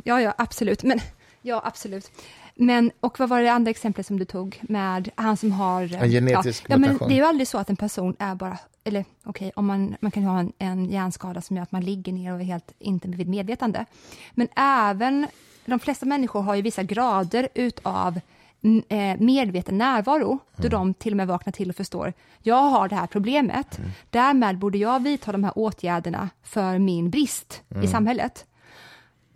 [0.05, 0.83] Ja, ja, absolut.
[0.83, 1.01] Men,
[1.43, 2.11] ja, absolut.
[2.55, 5.95] Men, och vad var det andra exemplet som du tog med han som har...
[5.95, 6.99] En genetisk ja, ja, men.
[6.99, 10.11] Det är ju aldrig så att en person är bara, eller okej, om man, man
[10.11, 12.73] kan ju ha en, en hjärnskada som gör att man ligger ner och är helt
[12.79, 13.85] inte vid medvetande.
[14.33, 15.27] Men även,
[15.67, 18.21] de flesta människor har ju vissa grader utav
[18.63, 22.89] mm, eh, medveten närvaro, då de till och med vaknar till och förstår, jag har
[22.89, 23.81] det här problemet,
[24.11, 28.47] därmed borde jag vidta de här åtgärderna för min brist i samhället.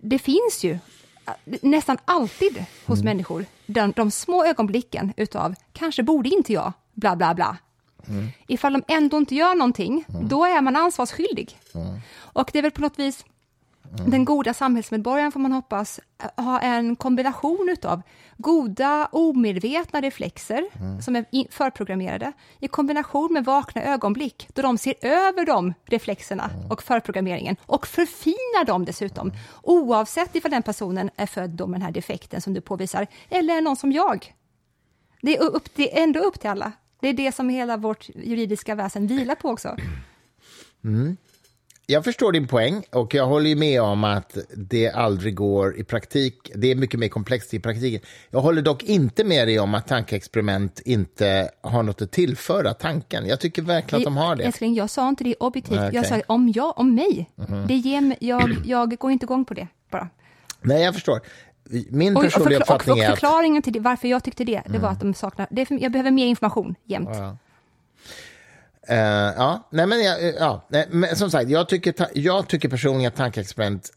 [0.01, 0.79] Det finns ju
[1.45, 7.35] nästan alltid hos människor de, de små ögonblicken utav kanske borde inte jag, bla bla
[7.35, 7.57] bla.
[8.09, 8.29] Mm.
[8.47, 10.29] Ifall de ändå inte gör någonting, mm.
[10.29, 11.59] då är man ansvarsskyldig.
[11.75, 12.01] Mm.
[12.17, 13.25] Och det är väl på något vis
[13.99, 14.11] Mm.
[14.11, 16.01] Den goda samhällsmedborgaren får man hoppas
[16.37, 18.03] ha en kombination utav
[18.37, 21.03] goda omedvetna reflexer mm.
[21.03, 26.71] som är förprogrammerade i kombination med vakna ögonblick då de ser över de reflexerna mm.
[26.71, 29.33] och förprogrammeringen och förfinar dem dessutom
[29.63, 33.61] oavsett ifall den personen är född med den här defekten som du påvisar eller är
[33.61, 34.35] någon som jag.
[35.23, 36.73] Det är, upp, det är ändå upp till alla.
[37.01, 39.77] Det är det som hela vårt juridiska väsen vilar på också.
[40.85, 41.17] Mm
[41.87, 46.51] jag förstår din poäng och jag håller med om att det aldrig går i praktik.
[46.55, 48.01] Det är mycket mer komplext i praktiken.
[48.31, 53.27] Jag håller dock inte med dig om att tankeexperiment inte har något att tillföra tanken.
[53.27, 54.45] Jag tycker verkligen att de har det.
[54.45, 55.79] Älskling, jag sa inte det objektivt.
[55.79, 55.91] Okay.
[55.93, 57.31] Jag sa om jag, om mig.
[57.49, 57.67] Mm.
[57.67, 60.09] Det ger, jag, jag går inte igång på det bara.
[60.61, 61.21] Nej, jag förstår.
[61.91, 64.69] Min personliga och, och, och, och, och förklaringen till det, varför jag tyckte det, det
[64.69, 64.83] mm.
[64.83, 67.09] var att de saknar, det, jag behöver mer information jämt.
[67.13, 67.37] Ja.
[68.91, 68.97] Uh,
[69.37, 70.67] ja, nej men, jag, eh, ja.
[70.69, 73.91] Nej, men som sagt, jag tycker, jag tycker personligen att tankeexperiment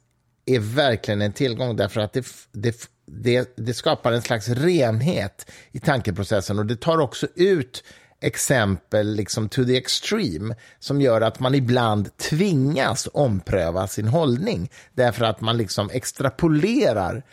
[0.45, 5.79] är verkligen en tillgång därför att det, det, det, det, skapar en slags renhet i
[5.79, 7.83] tankeprocessen och det tar också ut
[8.21, 15.25] exempel liksom to the extreme som gör att man ibland tvingas ompröva sin hållning därför
[15.25, 17.23] att man liksom extrapolerar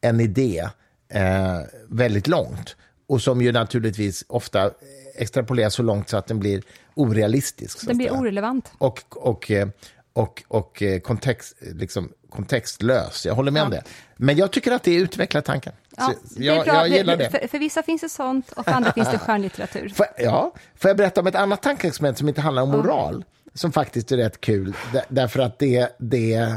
[0.00, 0.68] en idé
[1.08, 2.76] eh, väldigt långt
[3.08, 4.70] och som ju naturligtvis ofta
[5.14, 6.62] extrapoleras så långt så att den blir
[6.94, 7.86] orealistisk.
[7.86, 8.72] Den blir orelevant.
[8.78, 9.68] Och, och, eh,
[10.12, 13.26] och, och eh, kontext, liksom, kontextlös.
[13.26, 13.64] Jag håller med ja.
[13.64, 13.82] om det.
[14.16, 15.72] Men jag tycker att det utvecklar tanken.
[15.96, 17.30] Ja, jag, jag, gillar det.
[17.30, 19.88] För, för, vissa finns det sånt och för andra finns det skönlitteratur.
[19.88, 23.24] Får, ja, får jag berätta om ett annat tankeexperiment som inte handlar om moral?
[23.26, 23.50] Ja.
[23.54, 24.76] Som faktiskt är rätt kul,
[25.08, 26.56] därför att det, det eh,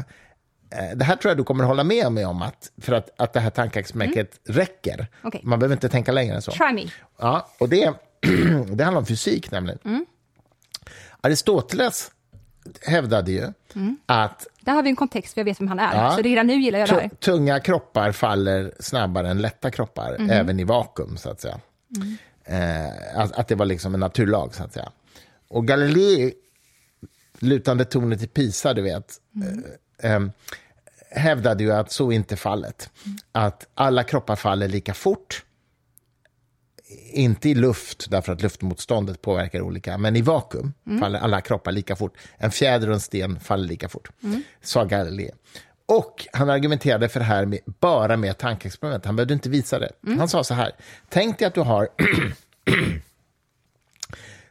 [0.95, 3.39] det här tror jag du kommer hålla med mig om, att, för att, att det
[3.39, 4.59] här tankeexperimentet mm.
[4.59, 5.07] räcker.
[5.23, 5.41] Okay.
[5.43, 6.51] Man behöver inte tänka längre än så.
[6.51, 6.85] Try me.
[7.19, 7.93] Ja, och det,
[8.67, 9.79] det handlar om fysik nämligen.
[9.85, 10.05] Mm.
[11.27, 12.11] Aristoteles
[12.81, 13.97] hävdade ju mm.
[14.05, 14.47] att...
[14.59, 15.95] Där har vi en kontext, för jag vet vem han är.
[15.95, 17.09] Ja, så redan nu gillar jag det här.
[17.09, 20.29] Tunga kroppar faller snabbare än lätta kroppar, mm.
[20.29, 21.59] även i vakuum, så att säga.
[21.95, 22.17] Mm.
[22.43, 24.91] Eh, att, att, det var liksom en naturlag, så att säga.
[25.47, 26.33] Och Galilei,
[27.39, 29.63] lutande tornet i Pisa, du vet, mm.
[29.99, 30.21] eh, eh,
[31.11, 32.89] hävdade ju att så inte fallet.
[33.05, 33.17] Mm.
[33.31, 35.43] Att alla kroppar faller lika fort
[37.13, 40.99] inte i luft, därför att luftmotståndet påverkar olika, men i vakuum mm.
[40.99, 42.17] faller alla kroppar lika fort.
[42.37, 44.43] En fjäder och en sten faller lika fort, mm.
[44.61, 45.31] sa Galilei.
[45.85, 49.05] Och han argumenterade för det här med, bara med tankeexperiment.
[49.05, 49.91] Han behövde inte visa det.
[50.05, 50.19] Mm.
[50.19, 50.71] Han sa så här,
[51.09, 51.87] tänk dig att du har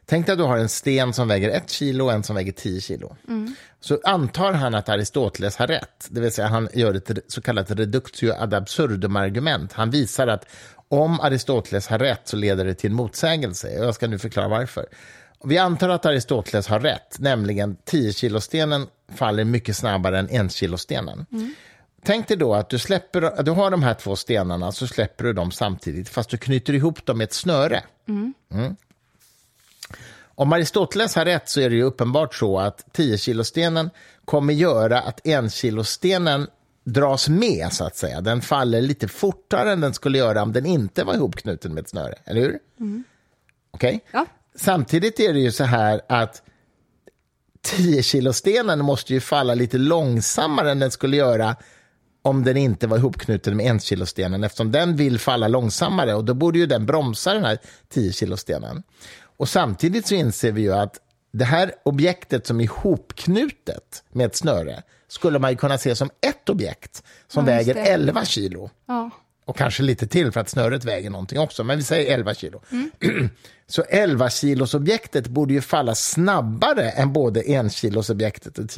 [0.09, 2.51] Tänk dig att du har en sten som väger ett kilo och en som väger
[2.51, 3.15] tio kilo.
[3.27, 3.55] Mm.
[3.79, 7.71] Så antar han att Aristoteles har rätt, det vill säga han gör ett så kallat
[7.71, 9.73] reductio ad absurdum-argument.
[9.73, 10.45] Han visar att
[10.89, 13.69] om Aristoteles har rätt så leder det till en motsägelse.
[13.69, 14.85] Jag ska nu förklara varför.
[15.43, 21.25] Vi antar att Aristoteles har rätt, nämligen 10-kilostenen faller mycket snabbare än 1-kilostenen.
[21.31, 21.55] Mm.
[22.03, 25.33] Tänk dig då att du, släpper, du har de här två stenarna, så släpper du
[25.33, 27.83] dem samtidigt, fast du knyter ihop dem med ett snöre.
[28.07, 28.33] Mm.
[28.51, 28.75] Mm.
[30.35, 33.89] Om Aristoteles har rätt så är det ju uppenbart så att 10-kilostenen
[34.25, 36.47] kommer göra att 1-kilostenen
[36.87, 38.21] dras med, så att säga.
[38.21, 41.89] Den faller lite fortare än den skulle göra om den inte var ihopknuten med ett
[41.89, 42.59] snöre, eller hur?
[42.79, 43.03] Mm.
[43.71, 43.95] Okej?
[43.95, 43.99] Okay?
[44.11, 44.25] Ja.
[44.55, 46.41] Samtidigt är det ju så här att
[47.67, 51.55] 10-kilostenen måste ju falla lite långsammare än den skulle göra
[52.21, 56.59] om den inte var ihopknuten med 1-kilostenen, eftersom den vill falla långsammare och då borde
[56.59, 57.57] ju den bromsa den här
[57.93, 58.83] 10-kilostenen.
[59.37, 60.99] Och samtidigt så inser vi ju att
[61.31, 66.49] det här objektet som är ihopknutet med ett snöre skulle man kunna se som ett
[66.49, 68.69] objekt som ja, väger 11 kilo.
[68.85, 69.09] Ja.
[69.45, 72.61] Och kanske lite till för att snöret väger någonting också, men vi säger 11 kilo.
[72.71, 73.29] Mm.
[73.69, 78.69] Så 11 kilos objektet borde ju falla snabbare än både 1 kilos objektet och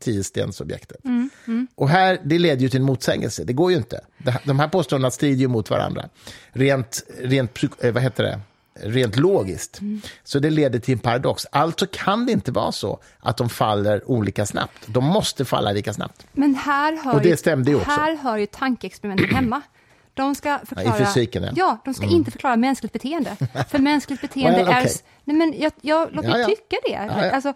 [0.00, 1.04] 10 stens objektet.
[1.04, 1.30] Mm.
[1.46, 1.66] Mm.
[1.74, 4.00] Och här, det leder ju till en motsägelse, det går ju inte.
[4.44, 6.08] De här påståendena strider ju mot varandra.
[6.52, 8.40] Rent, rent eh, vad heter det?
[8.82, 9.80] Rent logiskt.
[9.80, 10.00] Mm.
[10.24, 11.46] Så det leder till en paradox.
[11.52, 14.86] Alltså kan det inte vara så att de faller olika snabbt.
[14.86, 16.26] De måste falla lika snabbt.
[16.32, 17.90] Men här hör, Och det stämde ju, också.
[17.90, 19.62] Här hör ju tankeexperimenten hemma.
[20.14, 20.96] De ska förklara...
[20.98, 21.50] I fysiken, ja.
[21.56, 22.16] ja de ska mm.
[22.16, 23.36] inte förklara mänskligt beteende.
[23.70, 24.84] För mänskligt beteende well, okay.
[24.84, 24.90] är...
[25.26, 26.96] Nej, men jag, jag, låt mig ja, tycka det.
[27.34, 27.52] Alltså,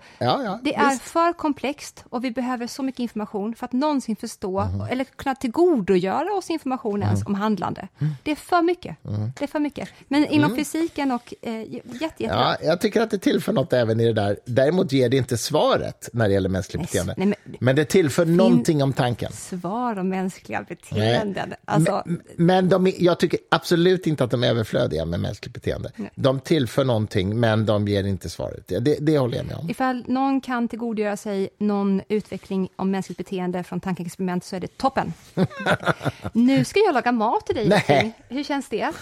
[0.62, 1.02] det är Visst.
[1.02, 4.80] för komplext och vi behöver så mycket information för att någonsin förstå mm.
[4.80, 7.26] eller kunna tillgodogöra oss information ens mm.
[7.26, 7.88] om handlande.
[7.98, 8.12] Mm.
[8.22, 8.96] Det är för mycket.
[9.38, 9.88] Det är för mycket.
[10.08, 10.56] Men inom mm.
[10.56, 11.34] fysiken och...
[11.42, 14.38] Eh, jätte, jätte ja, jag tycker att det tillför något även i det där.
[14.44, 17.14] Däremot ger det inte svaret när det gäller mänskligt beteende.
[17.16, 19.32] Nej, men, men, det tillför någonting om tanken.
[19.32, 21.54] Svar om mänskliga beteenden.
[21.64, 25.92] Alltså, men, men de, jag tycker absolut inte att de är överflödiga med mänskligt beteende.
[25.96, 26.10] Nej.
[26.14, 28.68] De tillför någonting, men men de ger inte svaret.
[28.68, 29.70] Det, det, håller jag med om.
[29.70, 34.76] Ifall någon kan tillgodogöra sig någon utveckling om mänskligt beteende från tankeexperiment så är det
[34.76, 35.12] toppen.
[36.32, 37.68] nu ska jag laga mat till dig.
[37.68, 38.12] Nej.
[38.28, 38.92] Hur känns det?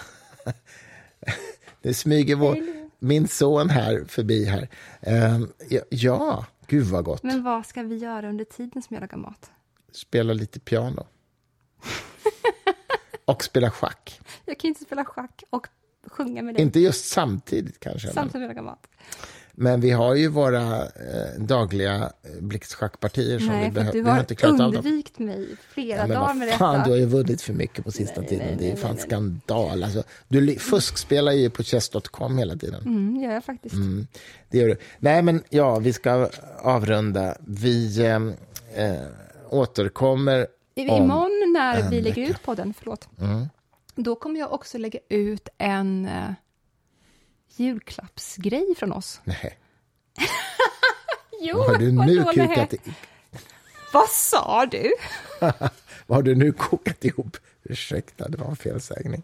[1.83, 2.59] Det smyger vår,
[2.99, 4.69] min son här förbi här.
[5.01, 7.23] Ehm, ja, ja, gud vad gott.
[7.23, 9.51] Men vad ska vi göra under tiden som jag lagar mat?
[9.93, 11.07] Spela lite piano.
[13.25, 14.21] och spela schack.
[14.45, 15.69] Jag kan inte spela schack och
[16.07, 18.07] sjunga med dig Inte just samtidigt kanske.
[18.09, 18.87] Men, samtidigt jag lagar mat.
[19.53, 23.93] men vi har ju våra eh, dagliga eh, blixtschackpartier som vi Nej, för behöver.
[23.93, 24.77] du Vi har har inte klarat av dem.
[24.87, 26.85] undvikit mig flera Ja, men dagar med fan, detta.
[26.85, 28.47] du har ju vunnit för mycket på sista Nej, tiden.
[28.47, 29.85] nej, det är fan skandal.
[29.85, 32.83] Alltså, du fuskspelar ju på chess.com hela tiden.
[32.83, 33.75] Mm, gör jag faktiskt.
[34.51, 34.77] Det gör du.
[34.99, 36.29] Nej, men ja, vi ska
[36.59, 37.37] avrunda.
[37.47, 38.17] Vi eh,
[38.85, 39.01] eh,
[39.51, 40.97] återkommer I- om...
[41.05, 42.21] Imorgon när vi lägger vecka.
[42.21, 42.31] Mm.
[42.31, 43.09] ut podden, förlåt,
[44.03, 46.31] då kommer jag också lägga ut en eh,
[47.57, 49.21] julklappsgrej från oss.
[49.25, 49.59] Nej,
[51.41, 52.49] Jo, vad har du nu vadå, nej?
[52.49, 52.79] kukat i...
[53.93, 54.93] Vad sa du?
[56.07, 57.37] Vad har du nu kokat ihop?
[57.63, 59.23] Ursäkta, det var en felsägning.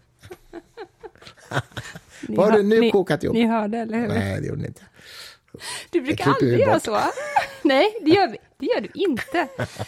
[2.21, 3.33] Ni Vad har du nu ni, kokat ihop?
[3.35, 4.07] Ni hörde, eller hur?
[4.07, 4.81] Nej, det gjorde ni inte.
[5.89, 6.99] Du brukar aldrig göra så.
[7.63, 9.47] Nej, det gör, det gör du inte.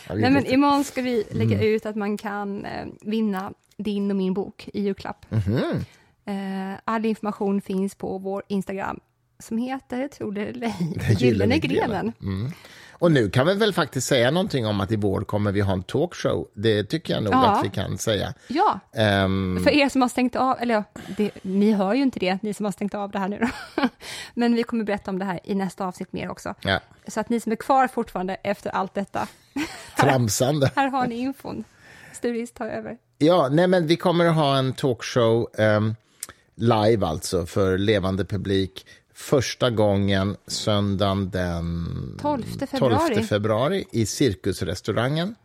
[0.09, 1.67] Nej, men imorgon ska vi lägga Mm.
[1.67, 5.25] ut att man kan eh, vinna din och min bok i julklapp.
[5.29, 5.85] Mhm.
[6.25, 8.99] Eh, all information finns på vår Instagram
[9.39, 12.13] som heter, tror det eller ej, Gyllene grenen.
[12.21, 12.51] Mm.
[12.99, 15.73] Och nu kan vi väl faktiskt säga någonting om att i vår kommer vi ha
[15.73, 16.47] en talkshow.
[16.53, 17.47] Det tycker jag nog Ja.
[17.47, 18.33] att vi kan säga.
[18.47, 20.83] Ja, Ehm, för er som har stängt av, eller
[21.17, 23.39] det, ni hör ju inte det, ni som har stängt av det här nu
[23.75, 23.87] då.
[24.33, 26.53] Men vi kommer berätta om det här i nästa avsnitt mer också.
[26.61, 29.27] ja, Så att ni som är kvar fortfarande efter allt detta,
[29.97, 30.71] tramsande.
[30.75, 31.63] här har ni infon.
[32.13, 32.97] Sturis tar över.
[33.17, 35.95] Ja, nej men vi kommer att ha en talkshow ehm,
[36.55, 38.85] live alltså för levande publik.
[39.13, 41.85] Första gången söndagen den
[42.21, 43.15] 12 februari.
[43.15, 45.35] 12 februari i Cirkusrestaurangen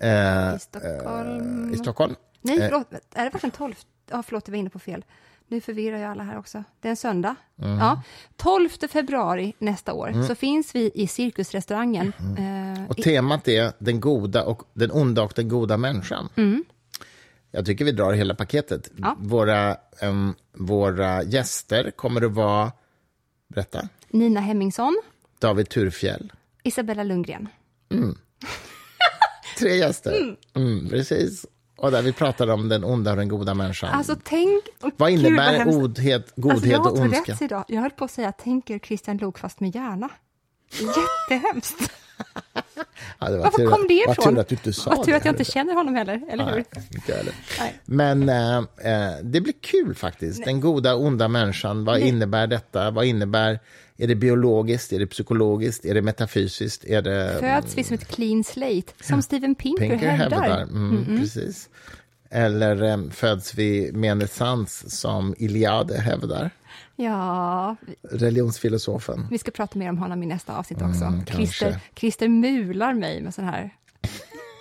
[0.00, 1.74] eh, I Stockholm.
[1.74, 2.14] i Stockholm.
[2.42, 3.74] Nej, Eh, förlåt, är det verkligen 12?
[4.10, 5.04] Ja, förlåt, jag var inne på fel.
[5.48, 6.64] Nu förvirrar jag alla här också.
[6.80, 7.34] Det är en söndag.
[7.62, 7.78] Mm.
[7.78, 8.02] Ja,
[8.36, 12.12] 12 februari nästa år så finns vi i Cirkusrestaurangen.
[12.38, 16.28] Eh, Och temat är den goda och den onda och den goda människan.
[17.50, 18.90] Jag tycker vi drar hela paketet.
[18.96, 19.16] Ja.
[19.18, 22.72] Våra, ehm, våra gäster kommer att vara,
[23.48, 25.02] berätta, Nina Hemmingsson,
[25.38, 26.32] David Turfjell.
[26.62, 27.48] Isabella Lundgren.
[29.58, 30.36] Tre gäster.
[30.54, 31.46] Mm, precis.
[31.76, 33.90] Och där vi pratar om den onda och den goda människan.
[33.90, 34.64] Alltså tänk...
[34.82, 35.78] åh, vad gud, innebär hemskt.
[35.78, 37.38] godhet, godhet alltså, jag har och ondska?
[37.40, 37.64] idag.
[37.68, 40.08] Jag höll på att säga tänker Christian Lok fast med hjärna.
[41.30, 41.92] Jättehemskt.
[43.20, 44.34] Ja, var Varför tur kom det Vad ifrån?
[44.34, 46.52] tur att du inte sa Vad tur att jag inte känner honom heller, eller hur?
[46.74, 47.32] Nej, inte heller.
[47.58, 47.74] Nej.
[47.84, 50.44] Men eh, eh, det blir kul faktiskt.
[50.44, 52.90] Den goda onda människan, vad innebär detta?
[52.90, 53.58] Vad innebär,
[53.96, 58.08] är det biologiskt, är det psykologiskt, är det metafysiskt, är det Föds vi som ett
[58.08, 60.40] clean slate, som Steven Pinker, Pinker hävdar.
[60.42, 60.62] hävdar?
[60.62, 61.68] Mm, Precis.
[62.30, 66.50] Eller eh, föds vi med en essens som Iliade hävdar,
[67.04, 67.76] Ja,
[68.10, 69.26] religionsfilosofen?
[69.30, 71.04] vi ska prata mer om honom i nästa avsnitt också.
[71.04, 71.26] Mm.
[71.26, 73.70] Christer, Christer mular mig med sån här...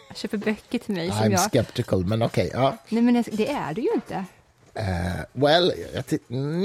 [0.07, 1.39] Jag köper böcker till mig som I'm jag...
[1.39, 2.49] skeptical, men okej.
[2.53, 2.77] ja.
[2.89, 4.25] Nej, men det är du ju inte.
[4.73, 4.85] Eh,
[5.33, 5.73] well,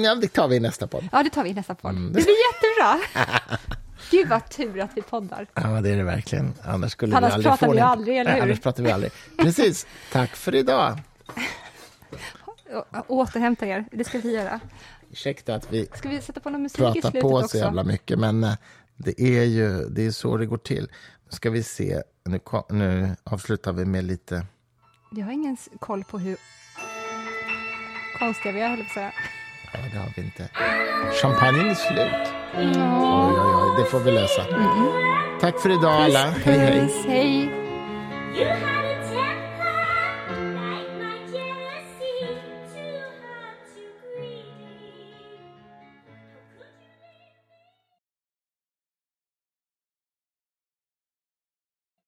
[0.05, 1.09] ja, det tar vi i nästa podd.
[1.13, 1.91] Ja, det tar vi i nästa podd.
[1.91, 2.07] Mm.
[2.13, 3.27] Det blir jättebra!
[4.11, 5.47] Gud vad tur att vi poddar.
[5.55, 6.53] Ja, det är det verkligen.
[6.65, 7.87] Annars skulle Annars vi aldrig pratar få vi den.
[7.89, 8.43] aldrig, eller hur?
[8.43, 9.13] Annars pratar vi aldrig.
[9.39, 9.87] Precis.
[10.13, 10.99] Tack för idag.
[12.93, 14.61] Å- Återhämta er, det ska vi göra.
[15.15, 17.49] Ursäkta att vi Ska vi sätta på någon musik i pratar slutet på också?
[17.49, 18.55] så jävla mycket, men eh,
[18.97, 20.89] det är ju det är så det går till.
[21.25, 22.03] Nu ska vi se.
[22.25, 22.41] Nu,
[22.71, 24.47] nu avslutar vi med lite...
[25.11, 26.37] Jag har ingen koll på hur
[28.19, 29.13] konstiga vi är, höll jag på att säga.
[29.73, 30.49] Ja, det har vi inte.
[31.23, 32.35] Champagnen är slut.
[32.57, 32.73] Oj,
[33.41, 33.83] oj, oj.
[33.83, 34.45] Det får vi lösa.
[35.41, 36.31] Tack för idag, alla.
[36.31, 36.91] Hej, hej.
[37.07, 37.65] Hej!
[38.37, 38.84] You have